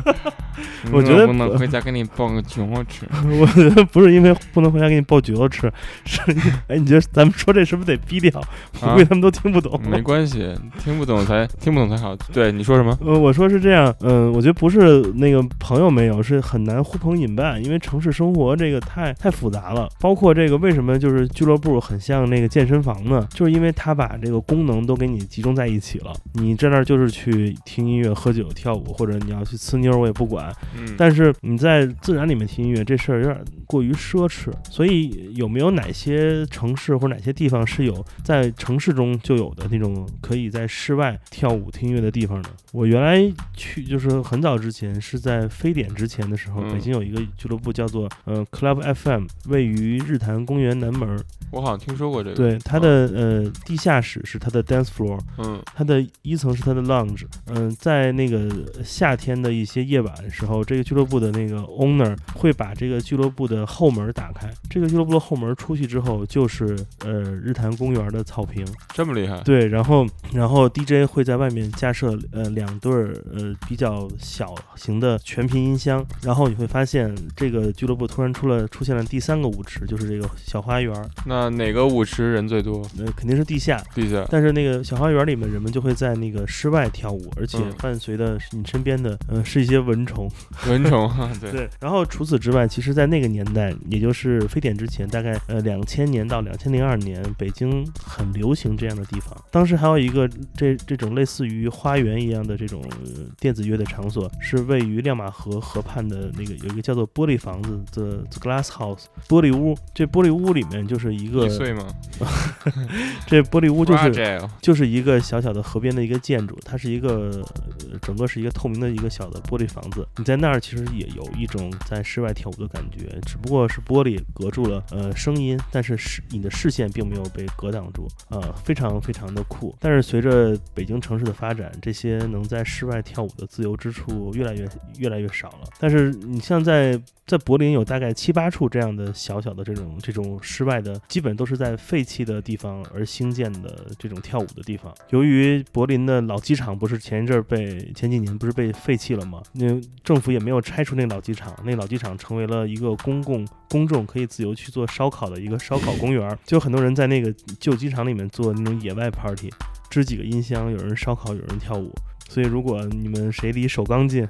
[0.92, 3.06] 我觉得不能回家给你抱个橘子吃。
[3.40, 5.72] 我觉得不是因为不能回家给你抱橘子吃，
[6.06, 6.22] 是
[6.68, 8.42] 哎，你觉得咱们说这是不是得逼掉？
[8.82, 9.80] 我啊估计他们都听不懂。
[9.90, 12.16] 没关系，听不懂才听不懂才好。
[12.34, 12.98] 对，你说什么？
[13.02, 19.90] 呃，我说是这样，嗯、我觉得不是那个朋友没有，是很难呼朋引伴，因为城市生活这个太太复杂了。
[20.00, 23.28] 包括这个为什么就是俱乐部很像那个健身房呢？
[23.32, 26.14] 就是因为它把这个功能都给你集中在一起了。
[26.34, 30.54] 你在那儿就是去听音乐、喝酒、跳舞，或者你要去呲妞，我也不管。
[30.78, 42.50] 嗯，但是你在自然里面听音乐这事儿有点过于奢侈，所以有没有哪些城市或者哪些地方是有在城市中就有的那种可以在室外跳舞听音乐的地方呢？
[42.72, 43.20] 我原来
[43.56, 51.20] 去就是很早之前是在非典之前的时候，嗯北京有一个俱乐部叫做呃 Club FM，位于日坛公园南门。
[51.52, 52.36] 我好像听说过这个。
[52.36, 58.48] 对，它的呃地下室是它的 dance floor，嗯它的一层是它的 lounge，嗯、在那个
[58.84, 69.42] 夏天的一些夜晚的时候，这个俱乐部的那个 owner 会把这个俱乐部的后门打开，这个俱乐部的后门出去之后就是呃日坛公园的草坪，这么厉害。
[69.42, 80.94] 对，然后然后 DJ 会在外面架设呃两对儿呃比较小型的全频音箱，然后你会发现这个俱乐部突然出了出现了第三个舞池，就是这个小花园，
[81.26, 82.86] 那哪个舞池人最多？
[82.98, 84.26] 呃肯定是地下，地下。
[84.30, 90.30] 但是那个小花园里面，人们就会在那个室外跳舞，而且嗯伴随的是你身边的，呃，是一些蚊虫。
[90.68, 91.52] 蚊虫啊，对。
[91.52, 99.36] 对，然后除此之外，其实，在那个年代，也就是非典之前，大概呃两千年到两千零二年，北京很流行这样的地方。
[99.52, 109.78] 当时还有一个这这种类似于花园一样的这种、呃电子乐的场所，是位于亮马河河畔的那个有一个叫做玻璃房子的 The Glass House 玻璃屋。
[109.94, 111.86] 这玻璃屋里面就是一个一，岁吗？
[113.28, 117.44] 这玻璃屋就是就是一个小小的河边的一个建筑，它是一个、
[117.92, 120.08] 呃整个是一个透明的一个小的玻璃房子。
[120.18, 129.76] 你在那儿其实也有一种在室外跳舞的感觉，只不过是玻璃隔住了呃声音，但是视你的视线并没有被隔挡住，呃，非常非常的酷。
[129.80, 134.68] 但是随着北京城市的发展，这些能在室外跳舞的自由之处越来越
[134.98, 135.70] 越来越少了。
[135.80, 144.94] 但是你像在在柏林有大概七八处这样的小小的这种这种室外的，基本都是在废弃的地方而兴建的这种跳舞的地方。
[145.10, 149.42] 由于柏林的老机场不是前一阵儿被前几年不是被废弃了吗？
[149.54, 159.50] 那政府也没有拆除那个老机场，那老机场成为了一个公共公众可以自由去做烧烤的一个烧烤公园儿，就很多人在那个旧机场里面做那种野外 party，
[159.90, 161.94] 支几个音箱，有人烧烤，有人跳舞。
[162.32, 164.24] 所以，如果你们谁离首钢近，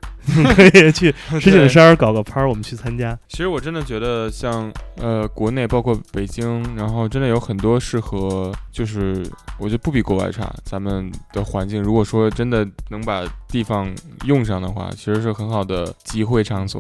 [0.56, 3.20] 可以去 石景山搞个趴儿，我们去参加。
[3.28, 9.22] 其实我真的觉得像呃国内包括北京，然后真的有很多适合，就是
[9.58, 10.50] 我觉得不比国外差。
[10.64, 13.92] 咱们的环境，如果说真的能把地方
[14.26, 16.80] 用上的话，其实是很好的集会场所，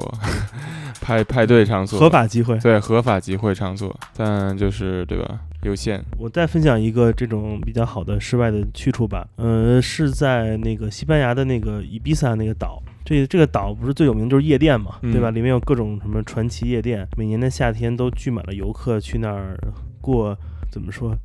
[1.01, 2.57] 派派对场所，合法集会。
[2.59, 5.39] 对合法集会场所，但就是对吧？
[5.63, 6.01] 有限。
[6.17, 12.82] 我再分享一个这种比较好的室外的去处吧，呃，是在那个西班牙的那个伊比萨那个岛。
[13.03, 15.32] 这这个岛不是最有名就是夜店嘛，嗯对吧？
[15.32, 19.57] 里面有各种什么传奇夜店，每年的夏天都聚满了游客去那儿
[19.99, 20.38] 过，
[20.72, 21.17] 怎么说？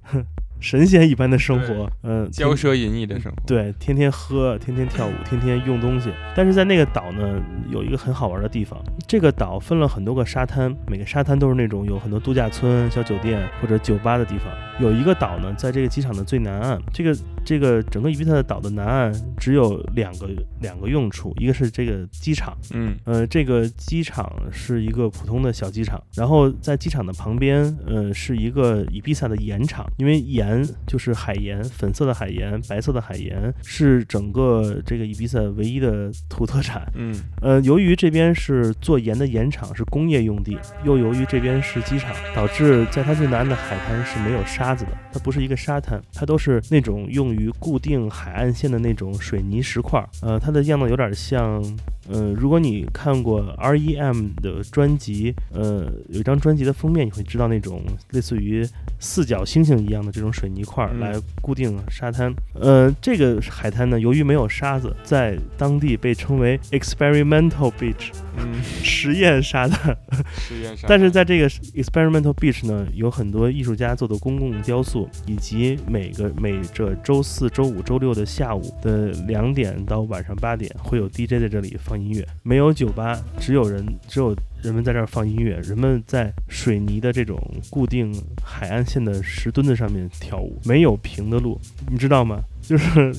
[0.64, 3.36] 神仙一般的生活，嗯，骄奢淫逸的生活。
[3.46, 6.10] 对，天天喝，天天跳舞，天天用东西。
[6.34, 7.38] 但是在那个岛呢，
[7.68, 8.82] 有一个很好玩的地方。
[9.06, 14.46] 这个岛分了很多个沙滩，每个沙滩都是那种有很多度假村、小酒店或者酒吧的地方。
[14.80, 16.80] 有一个岛呢，在这个机场的最南岸。
[16.94, 20.28] 这个这个整个伊比萨的岛的南岸只有两个
[20.60, 22.96] 两个用处，一个是这个机场，嗯。
[23.04, 36.90] 呃，这个机场是一个普通的小机场，然后在机场的旁边，呃，是一个伊比萨的盐场，因为盐就是海盐，粉色的海盐，白色的海盐是整个这个伊比萨唯一的土特产。
[36.94, 37.14] 嗯。
[37.42, 50.02] 呃，由于这边是做盐的盐场，是工业用地，又由于这边是机场，导致在它最南岸的海滩是没有沙子的，它不是一个沙滩，它都是那种用于固定海岸线的那种水泥石块。
[50.22, 51.62] 呃，它的样子有点像。
[52.08, 58.66] 呃，如果你看过 R.E.M 的专辑，呃，有一张专辑的封面，你会知道那种类似于
[58.98, 62.32] 四角星星一样的这种水泥块来固定沙滩。
[62.54, 69.96] 呃，这个海滩呢，由于没有沙子，在当地被称为 experimental beach 嗯， 实验沙滩。
[70.36, 70.88] 实验上。
[70.88, 84.34] 但是在这个 experimental beach 呢，有很多艺术家做的公共雕塑，以及每个每这周四周五周六的下午的两点到晚上八点，会有 DJ 在这里放放音乐，没有酒吧，只有人只有。
[84.64, 87.38] 人们在这儿放音乐，人们在水泥的这种
[87.68, 88.10] 固定
[88.42, 92.42] 海岸线的石墩子上面跳舞，没有平的路，你知道吗？
[92.62, 93.14] 就是，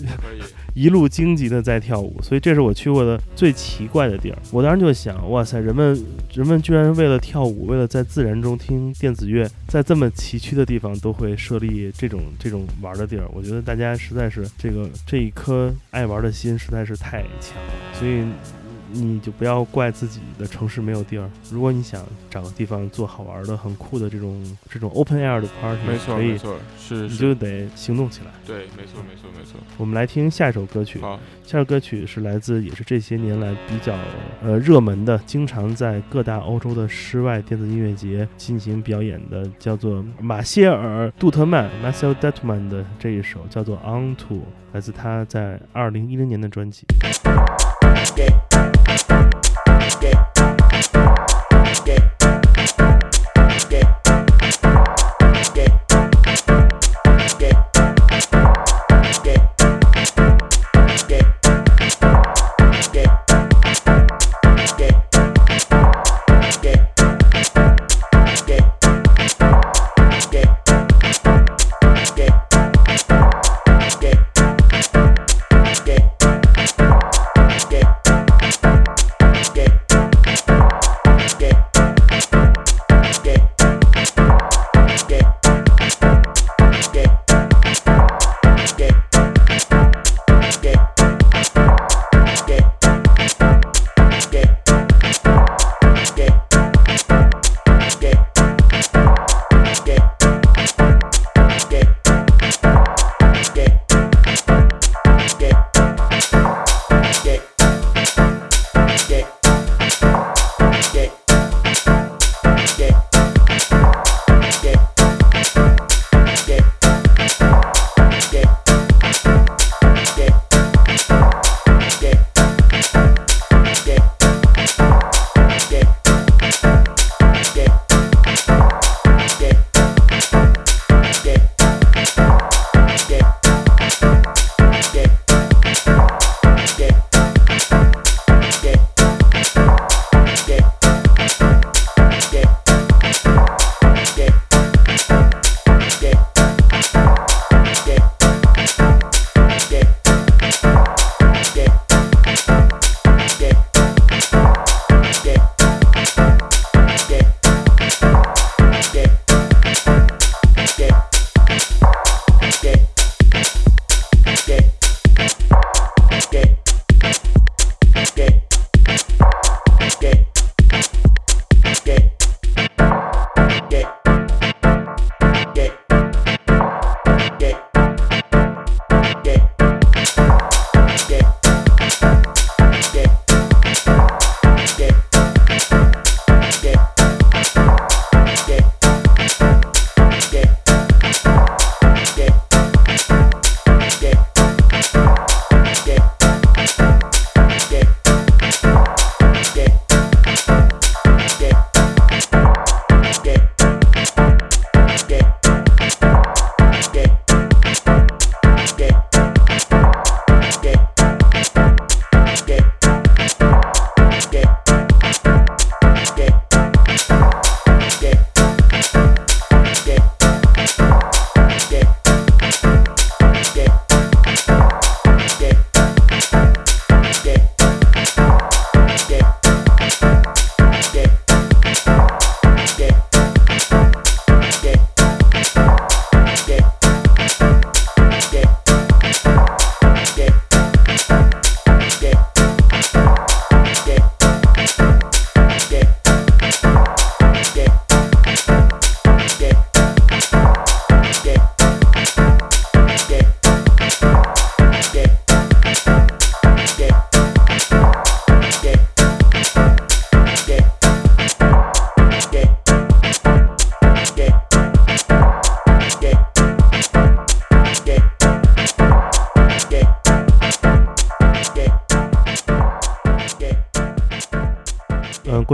[0.73, 4.38] 一路荆棘的在跳舞，所以这是我去过的最奇怪的地儿。
[4.49, 6.03] 我当时就想，哇塞，人们
[6.34, 13.30] 人们居然为了跳舞，为了在自然中听电子乐，在这么崎岖的地方都会设立这种这种玩的地儿。
[13.32, 18.23] 我觉得大家实在是这个这一颗爱玩的心实在是太强了，所以。
[18.92, 21.30] 你就不要怪自己的城市没有地儿。
[21.50, 28.32] 如果你想找个地方做好玩的、很酷的这种这种 open air 的 party，没错没，错，是你，就得行动起来。
[28.46, 29.60] 对，没错没错没错。
[29.78, 31.00] 我们来听下一首歌曲。
[31.00, 33.96] 好，下首歌曲是来自也是这些年来比较
[34.42, 44.36] 呃热门的，经常在各大欧洲的室外电子音乐节进行表演的，叫做马歇尔·杜特曼 （Marcel Dutman） 的这一首叫做《On To》，
[44.76, 46.86] 来自他在二零一零年的专辑。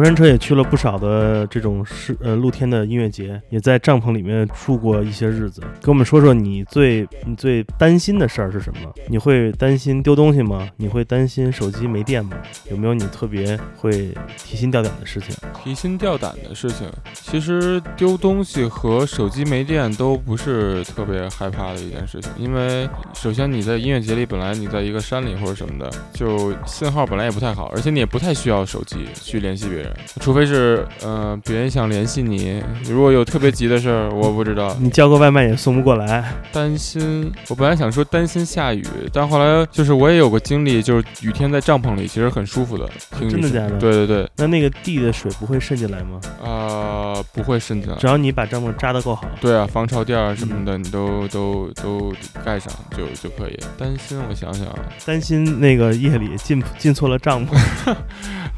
[0.01, 5.61] 过山车也去了不少的这种是呃露天的音乐节，也在帐篷里面住过一些日子。
[5.79, 8.91] 跟我们说说你最你最担心的事儿是什么？
[9.07, 10.67] 你会担心丢东西吗？
[10.75, 12.35] 你会担心手机没电吗？
[12.71, 14.11] 有没有你特别会
[14.43, 15.35] 提心吊胆的事情？
[15.63, 34.75] 提心吊胆的事情，其实丢东西和手机没电都不是特别害怕的一件事情，因为首先你在音乐节里，本来你在一个山里或者什么的，就信号本来也不太好，而且你也不太需要手机去联系别人，除非是呃别人想联系你，如果有特别急的事儿，我不知道。
[34.79, 42.89] 你叫个外卖也送不过来，担心，我本来想说担心下雨，但后来就是我也有个经历，就是雨天在帐篷里其实很舒服的，
[43.19, 46.19] 真的假的对对对，那那个地的水不会渗进来吗？
[46.43, 48.07] 啊、不会渗进来只。
[48.07, 49.25] 要你把帐篷扎得够好。
[49.39, 52.13] 对啊，防潮垫儿什么嗯的，你都都都
[52.43, 53.59] 盖上就就可以。
[53.77, 57.55] 担心，我想想啊，担心那个夜里进进错了帐篷，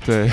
[0.05, 0.29] 对，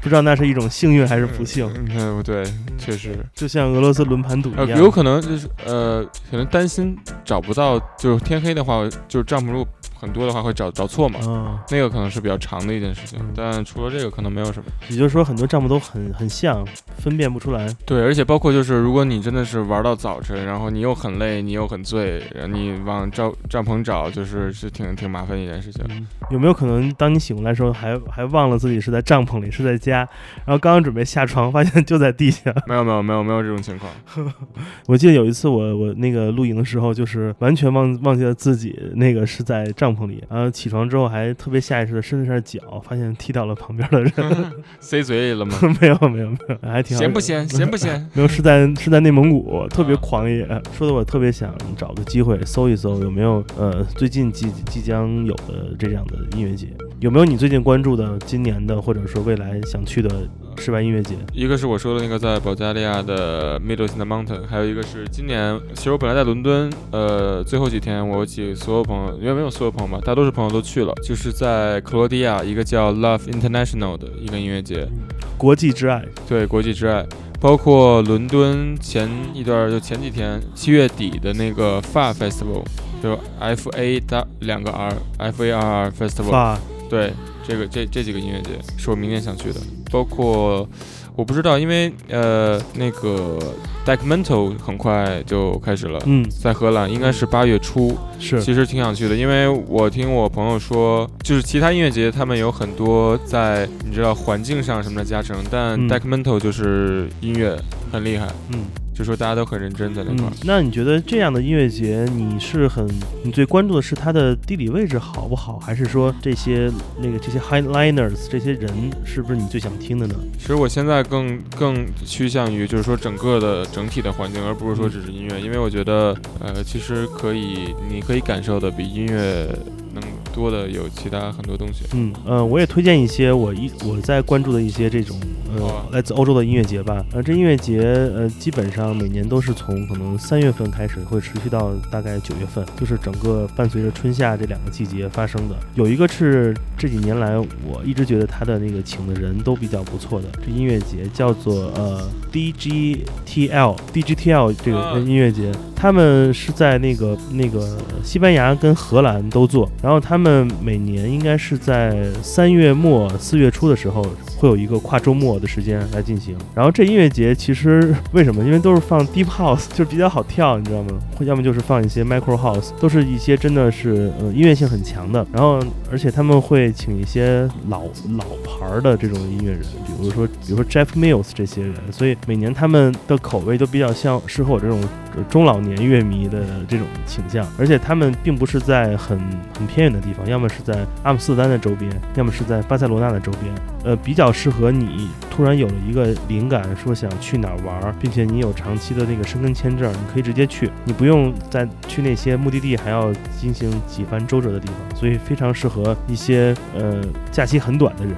[0.00, 1.70] 不知道那是一种幸运还是不幸。
[1.90, 2.44] 嗯，对，
[2.78, 9.66] 确实，就像俄罗斯轮盘赌呃，一样，有可能就是呃，可能担心找不到，就是天黑的话，就是帐篷如果
[9.98, 13.32] 很多的话会找找错嘛，啊，那个可能是比较长的一件事情嗯。
[13.34, 14.64] 但除了这个，可能没有什么。
[14.88, 16.62] 也就是说很多帐篷都很很像，
[16.98, 17.66] 分辨不出来。
[17.86, 25.82] 对，而且包括就是，如果你真的是玩到早晨，然后你又很累，你又很醉，然后你往帐帐篷找，就是是挺挺麻烦的一件事情。
[25.88, 30.06] 嗯，有没有可能当你醒过来的时候还还忘了自己是在帐篷里，是在家，
[30.44, 32.54] 然后刚刚准备下床，发现就在地下？
[32.66, 33.92] 没有没有没有没有这种情况。
[34.86, 44.12] 我记得有一次我我那个露营的时候，就是完全忘忘记了自己那个是在帐篷里，然后起床之后还特别下意识的伸了下脚，发现踢到了旁边的人。
[44.80, 45.56] 塞嘴里了吗？
[45.80, 47.48] 没有没有没有，还挺好咸不咸？
[47.48, 48.08] 咸不咸？
[48.14, 56.68] 没有，是在是在内蒙古，特别狂野，说的我特别想找个机会搜一搜有没有呃最近即即将有的这样的音乐节，
[57.04, 60.26] 有没有你最近关注的今年的或者说未来想去的
[60.56, 61.14] 室外音乐节？
[61.34, 74.88] 一个是我说的那个在保加利亚的 Middle in the Mountain，还有一个是今年，其实我本来在伦敦，呃，最后几天我几所有朋友，因为没有所有朋友嘛，大多数朋友都去了，就是在克罗地亚一个叫 Love International 的一个音乐节，
[75.36, 77.04] 国际之爱，对国际之爱。
[77.38, 82.64] 包括伦敦前一段，就前几天七月底的那个 FA Festival，
[83.02, 86.58] 就 F A 大两个 R F A R R Festival，发
[86.94, 89.58] 对，这个这这几个音乐节是我明年想去的，
[89.90, 90.68] 包括
[91.16, 93.36] 我不知道，因为呃那个
[93.84, 95.98] Deckmental 很快就开始了。
[96.06, 107.58] 嗯在荷兰应该是八月初，是其实挺想去的，因为我听我朋友说，就是其他音乐节他们有很多在你知道环境上什么的加成，但嗯 Deckmental 就是音乐
[107.90, 108.60] 很厉害，嗯
[108.94, 112.88] 就说大家都很认真在那块儿嗯。，那你觉得这样的音乐节你是很
[113.24, 116.70] 你最关注的是它的地理位置好不好，还是说这些
[117.00, 118.70] 那个这些 highliners 这些人
[119.04, 120.14] 是不是你最想听的呢？
[120.38, 129.48] 其实我现在更更趋向于就是说整个的整体的环境，而不是说只是音乐，因为我觉得呃其实可以你可以感受的比音乐
[129.92, 130.02] 能
[130.34, 131.84] 多的有其他很多东西。
[131.94, 135.16] 嗯呃，我也推荐一些我一我在关注的一些这种
[135.56, 137.04] 呃来自欧洲的音乐节吧。
[137.12, 137.80] 呃，这音乐节
[138.14, 145.54] 呃基本上每年都是从可能三月份开始，会持续到大概九月份，就是整个伴随着春夏这两个季节发生的。
[145.74, 164.02] 有一个是这几年来我一直觉得他的那个请的人都比较不错的，这音乐节叫做呃 DGTL DGTL 这个啊音乐节，他们是在那个那个西班牙跟荷兰都做，然后他们他们每年应该是在三月末四月初的时候
[164.38, 166.34] 会有一个跨周末的时间来进行。
[166.54, 168.42] 然后这音乐节其实为什么？
[168.42, 170.98] 因为都是放 deep house，就比较好跳，你知道吗？
[171.20, 175.26] 要么就是放一些 micro house，都是一些真的是呃音乐性很强的。
[175.30, 175.60] 然后
[175.92, 177.82] 而且他们会请一些老
[178.16, 184.80] 老牌儿的这种音乐人，比如说比如说 Jeff Mills 这些人，所以每年他们的口味都比较像适合我这种
[185.24, 189.18] 中老年乐迷的这种倾向，而且他们并不是在很
[189.56, 193.54] 很偏远的地方，要么是在阿姆斯特丹的周边，要么是在巴塞罗那的周边，
[193.84, 207.00] 呃，比较适合你突然有了一个灵感，说想去哪儿玩，并且你有长期的那个申根签证，你可以直接去，你不用再去那些目的地还要进行几番周折的地方，所以非常适合一些呃
[207.30, 208.14] 假期很短的人。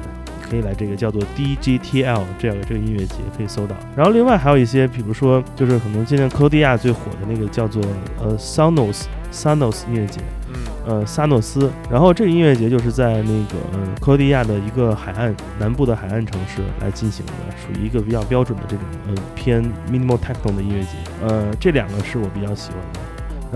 [0.48, 3.74] 可以来这个叫做 DGTL 这样的这个音乐节可以搜到。
[3.96, 7.82] 然后另外还有一些，比如说就是可能今年克罗地亚最火的那个叫做
[8.22, 10.20] 呃 Sanos Sanos 音乐节，
[10.52, 10.54] 嗯
[10.86, 11.70] 呃萨诺斯。
[11.90, 20.90] 然后这个音乐节就是在那个呃克罗地亚的一个海岸南部的海岸城市来进行的，属于一个比较标准的这种呃偏 minimal techno 的音乐节。
[21.26, 23.00] 呃，这两个是我比较喜欢的。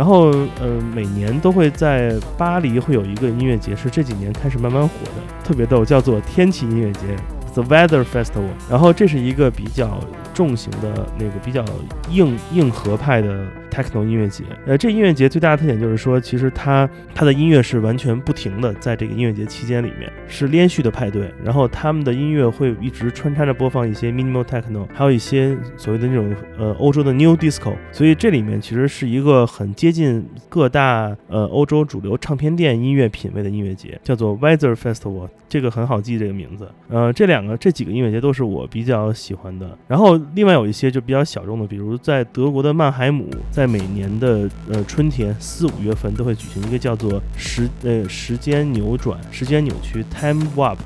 [0.01, 7.01] 然后，呃，每年都会在巴黎会有一个音乐节，是这几年开始慢慢火的，特别逗，叫做天气音乐节
[7.53, 8.49] The Weather Festival。
[8.71, 10.01] 然后这是一个比较
[10.41, 11.63] 重型的那个比较
[12.11, 14.43] 硬硬核派的 techno 音乐节。
[14.65, 27.75] 呃，这音乐节最大的特点就是说，其实它它的音乐是完全不停的，在这个音乐节期间里面是连续的派对，然后他们的音乐会一直穿插着播放一些 minimal techno，还有一些所谓的那种呃欧洲的 new disco。
[27.93, 35.29] 所以这里面其实是一个很接近各大呃欧洲主流唱片店音乐品味的音乐节，叫做 Weather Festival。
[35.51, 36.71] 这个很好记这个名字。
[36.89, 39.77] 呃，这两个这几个音乐节都是我比较喜欢的。
[39.89, 50.79] 然后另外有一些就比较小众的，比如在德国的曼海姆，在每年的呃春天四五月份都会举行一个叫做时呃时间扭转、时间扭曲 Time Warp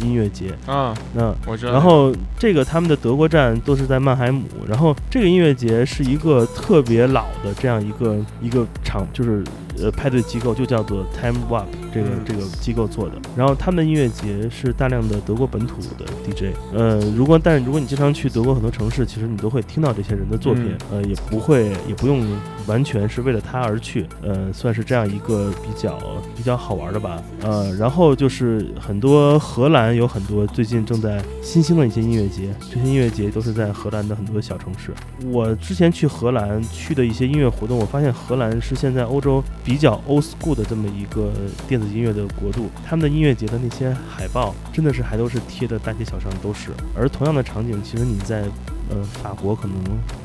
[0.00, 0.52] 音乐节。
[0.66, 1.72] 啊，那我知道。
[1.72, 9.42] 然后这个他们的德国站都是在曼海姆，然后这个音乐节是一个特别老的这样一个一个场，就是
[9.78, 13.12] 呃派对机构，就叫做 Time Warp 这个嗯这个机构做的。
[13.36, 22.24] 然后他们的音乐节是大量的德国本土的 DJ，呃，如果但是如果你经常去德国很多城市，其实你都会听到这些人的作品，呃，也不会也不用
[22.66, 25.98] 完全是为了他而去，呃，算是这样一个比较
[26.36, 34.92] 比较好玩的吧，呃，然后就是很多荷兰有很多最近正在新兴的一些音乐节，这些音乐节都是在荷兰的很多小城市。
[35.30, 41.30] 我之前去荷兰去的一些音乐活动，我发现荷兰是现在欧洲比较 old school 的这么一个
[41.68, 48.42] 电子音乐的国度，他们的音乐节的那些海报真的是还都是贴的大街小巷都是，而同样的场景，其实你在
[48.88, 49.76] 呃法国可能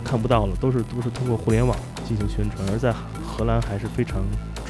[0.04, 2.94] 看不到了，都是都是通过互联网进行宣传，而在
[3.26, 4.22] 荷兰还是非常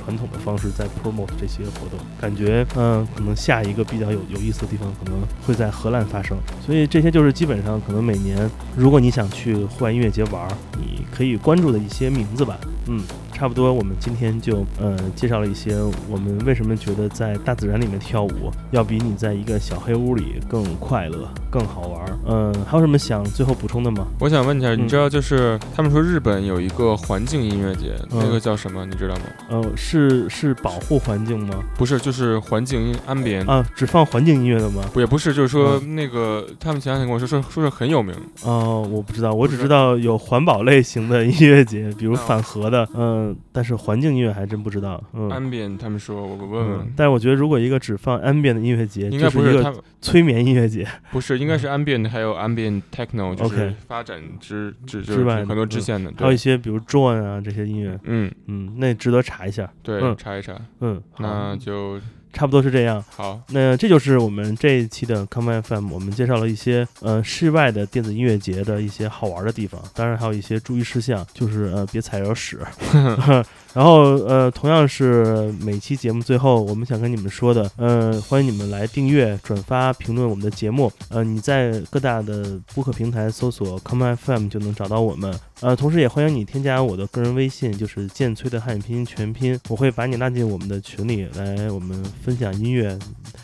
[0.04, 10.48] 传统的方式在 promote 这些活动，感觉嗯、可能下一个比较有有意思的地方可能会在荷兰发生，所以这些就是基本上可能每年如果你想去户外音乐节玩，
[10.80, 13.02] 你可以关注的一些名字吧，嗯。
[13.42, 15.76] 差不多，我们今天就呃介绍了一些
[16.08, 22.20] 我们为什么觉得在大自然里面跳舞要比你在一个小黑屋里更快乐、更好玩儿。
[22.28, 24.06] 嗯、还有什么想最后补充的吗？
[24.20, 28.86] 我想问一下，嗯你知道就是他们说日本有一个环境音乐节，嗯那个叫什么？
[28.86, 29.22] 你知道吗？
[29.50, 31.56] 呃，是是保护环境吗？
[31.76, 33.44] 不是，就是环境音安边。
[33.50, 34.84] 啊，只放环境音乐的吗？
[34.94, 38.14] 不也不是，就是说那个他们前两天跟我说说说是很有名，
[38.44, 45.30] 哦，我不知道，我只知道有环保类型的音乐节，比如哦反核的，嗯，但是环境音乐还真不知道，嗯。
[45.30, 46.80] 安边他们说，我我问问。
[46.80, 60.16] 嗯，，但是我觉得如果一个只放 ambient 的音乐节，应该不是他们催眠音乐节，不是，应该是 ambient 还有 ambient techno，就是发展之之之外的很多支线的，对，还有一些比如 drone 啊这些音乐，嗯，嗯，那值得查一下，对，嗯。
[60.18, 62.00] 查一查，嗯，那就
[62.34, 63.04] 差不多是这样。
[63.16, 72.60] 好，那这就是我们这一期的 Come FM，我们介绍了一些呃室外的电子音乐节的一些好玩的地方，当然还有一些注意事项，就是呃别踩着屎。
[73.74, 80.92] 然后呃同样是每期节目最后，我们想跟你们说的，呃欢迎你们来订阅、转发、评论我们的节目。
[81.10, 85.34] 呃你在各大的播客平台搜索 Come FM 就能找到我们。
[85.62, 92.98] 呃同时也欢迎你添加我的个人微信，就是剑崔的汉语拼音全拼，我会把你拉进我们的群里来，我们分享音乐。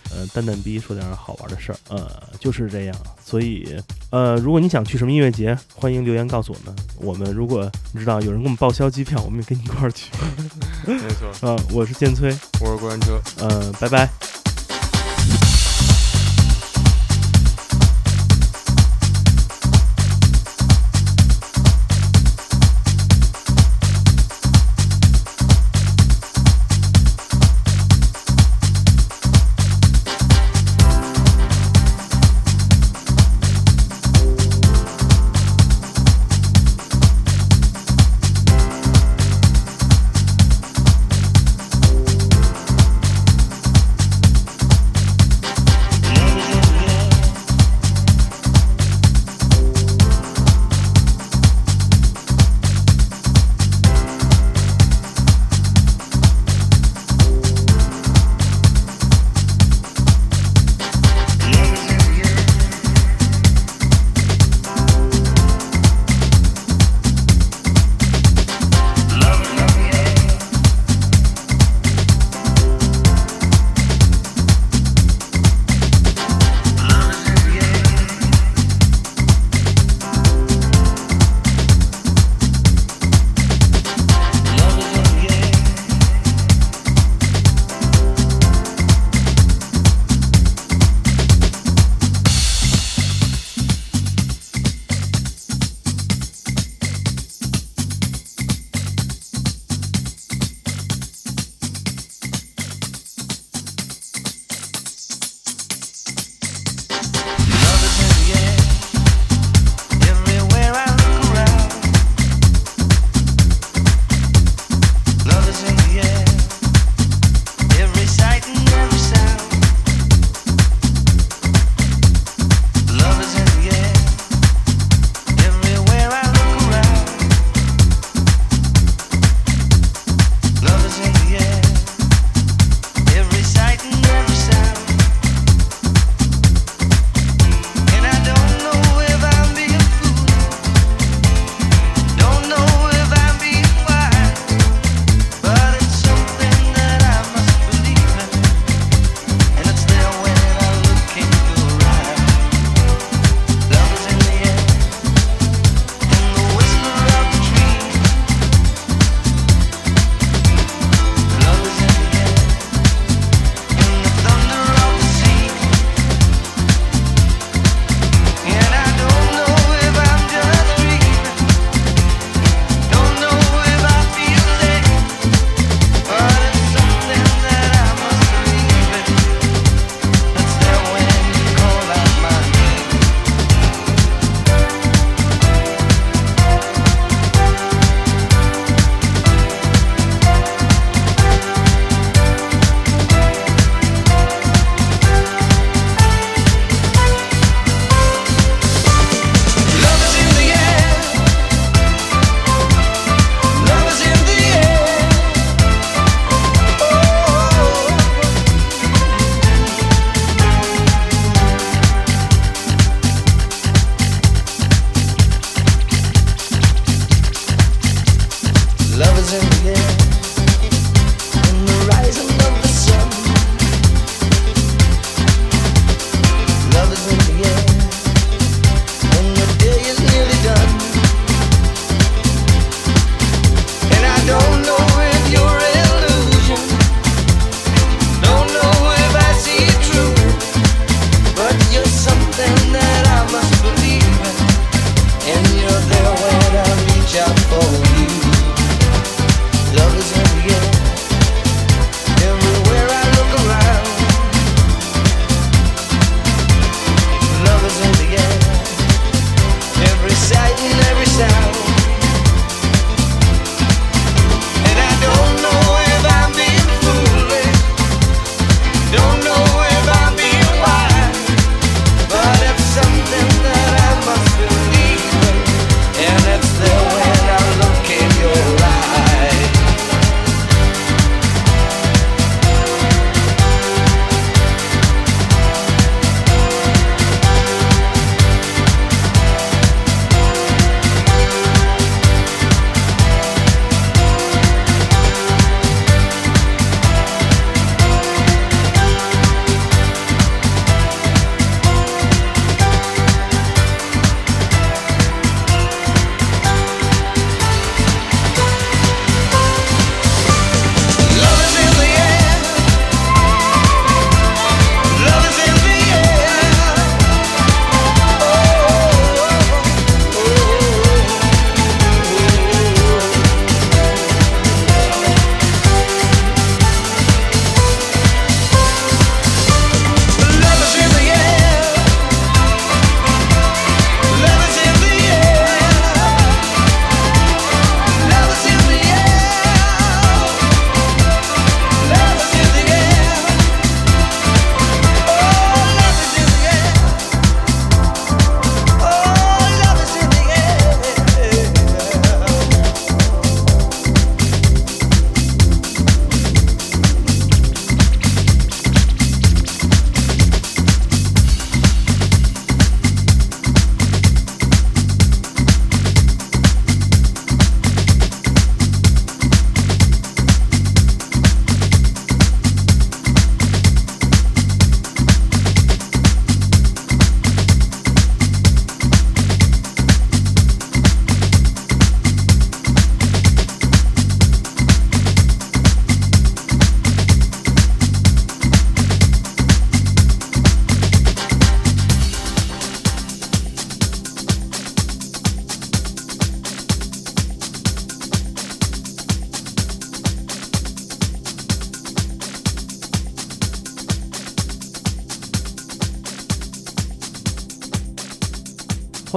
[0.09, 2.09] 呃，蛋蛋逼说点好玩的事儿，呃，
[2.39, 2.95] 就是这样。
[3.21, 3.75] 所以，
[4.09, 6.73] 呃，如果你想去什么音乐节，欢迎留言告诉我们。
[6.97, 10.09] 我们如果你知道有人给我们报销机票，我们也跟你一块儿去。
[10.85, 13.21] 没错，呃，我是建崔，我是过山车。
[13.39, 14.09] 呃，拜拜。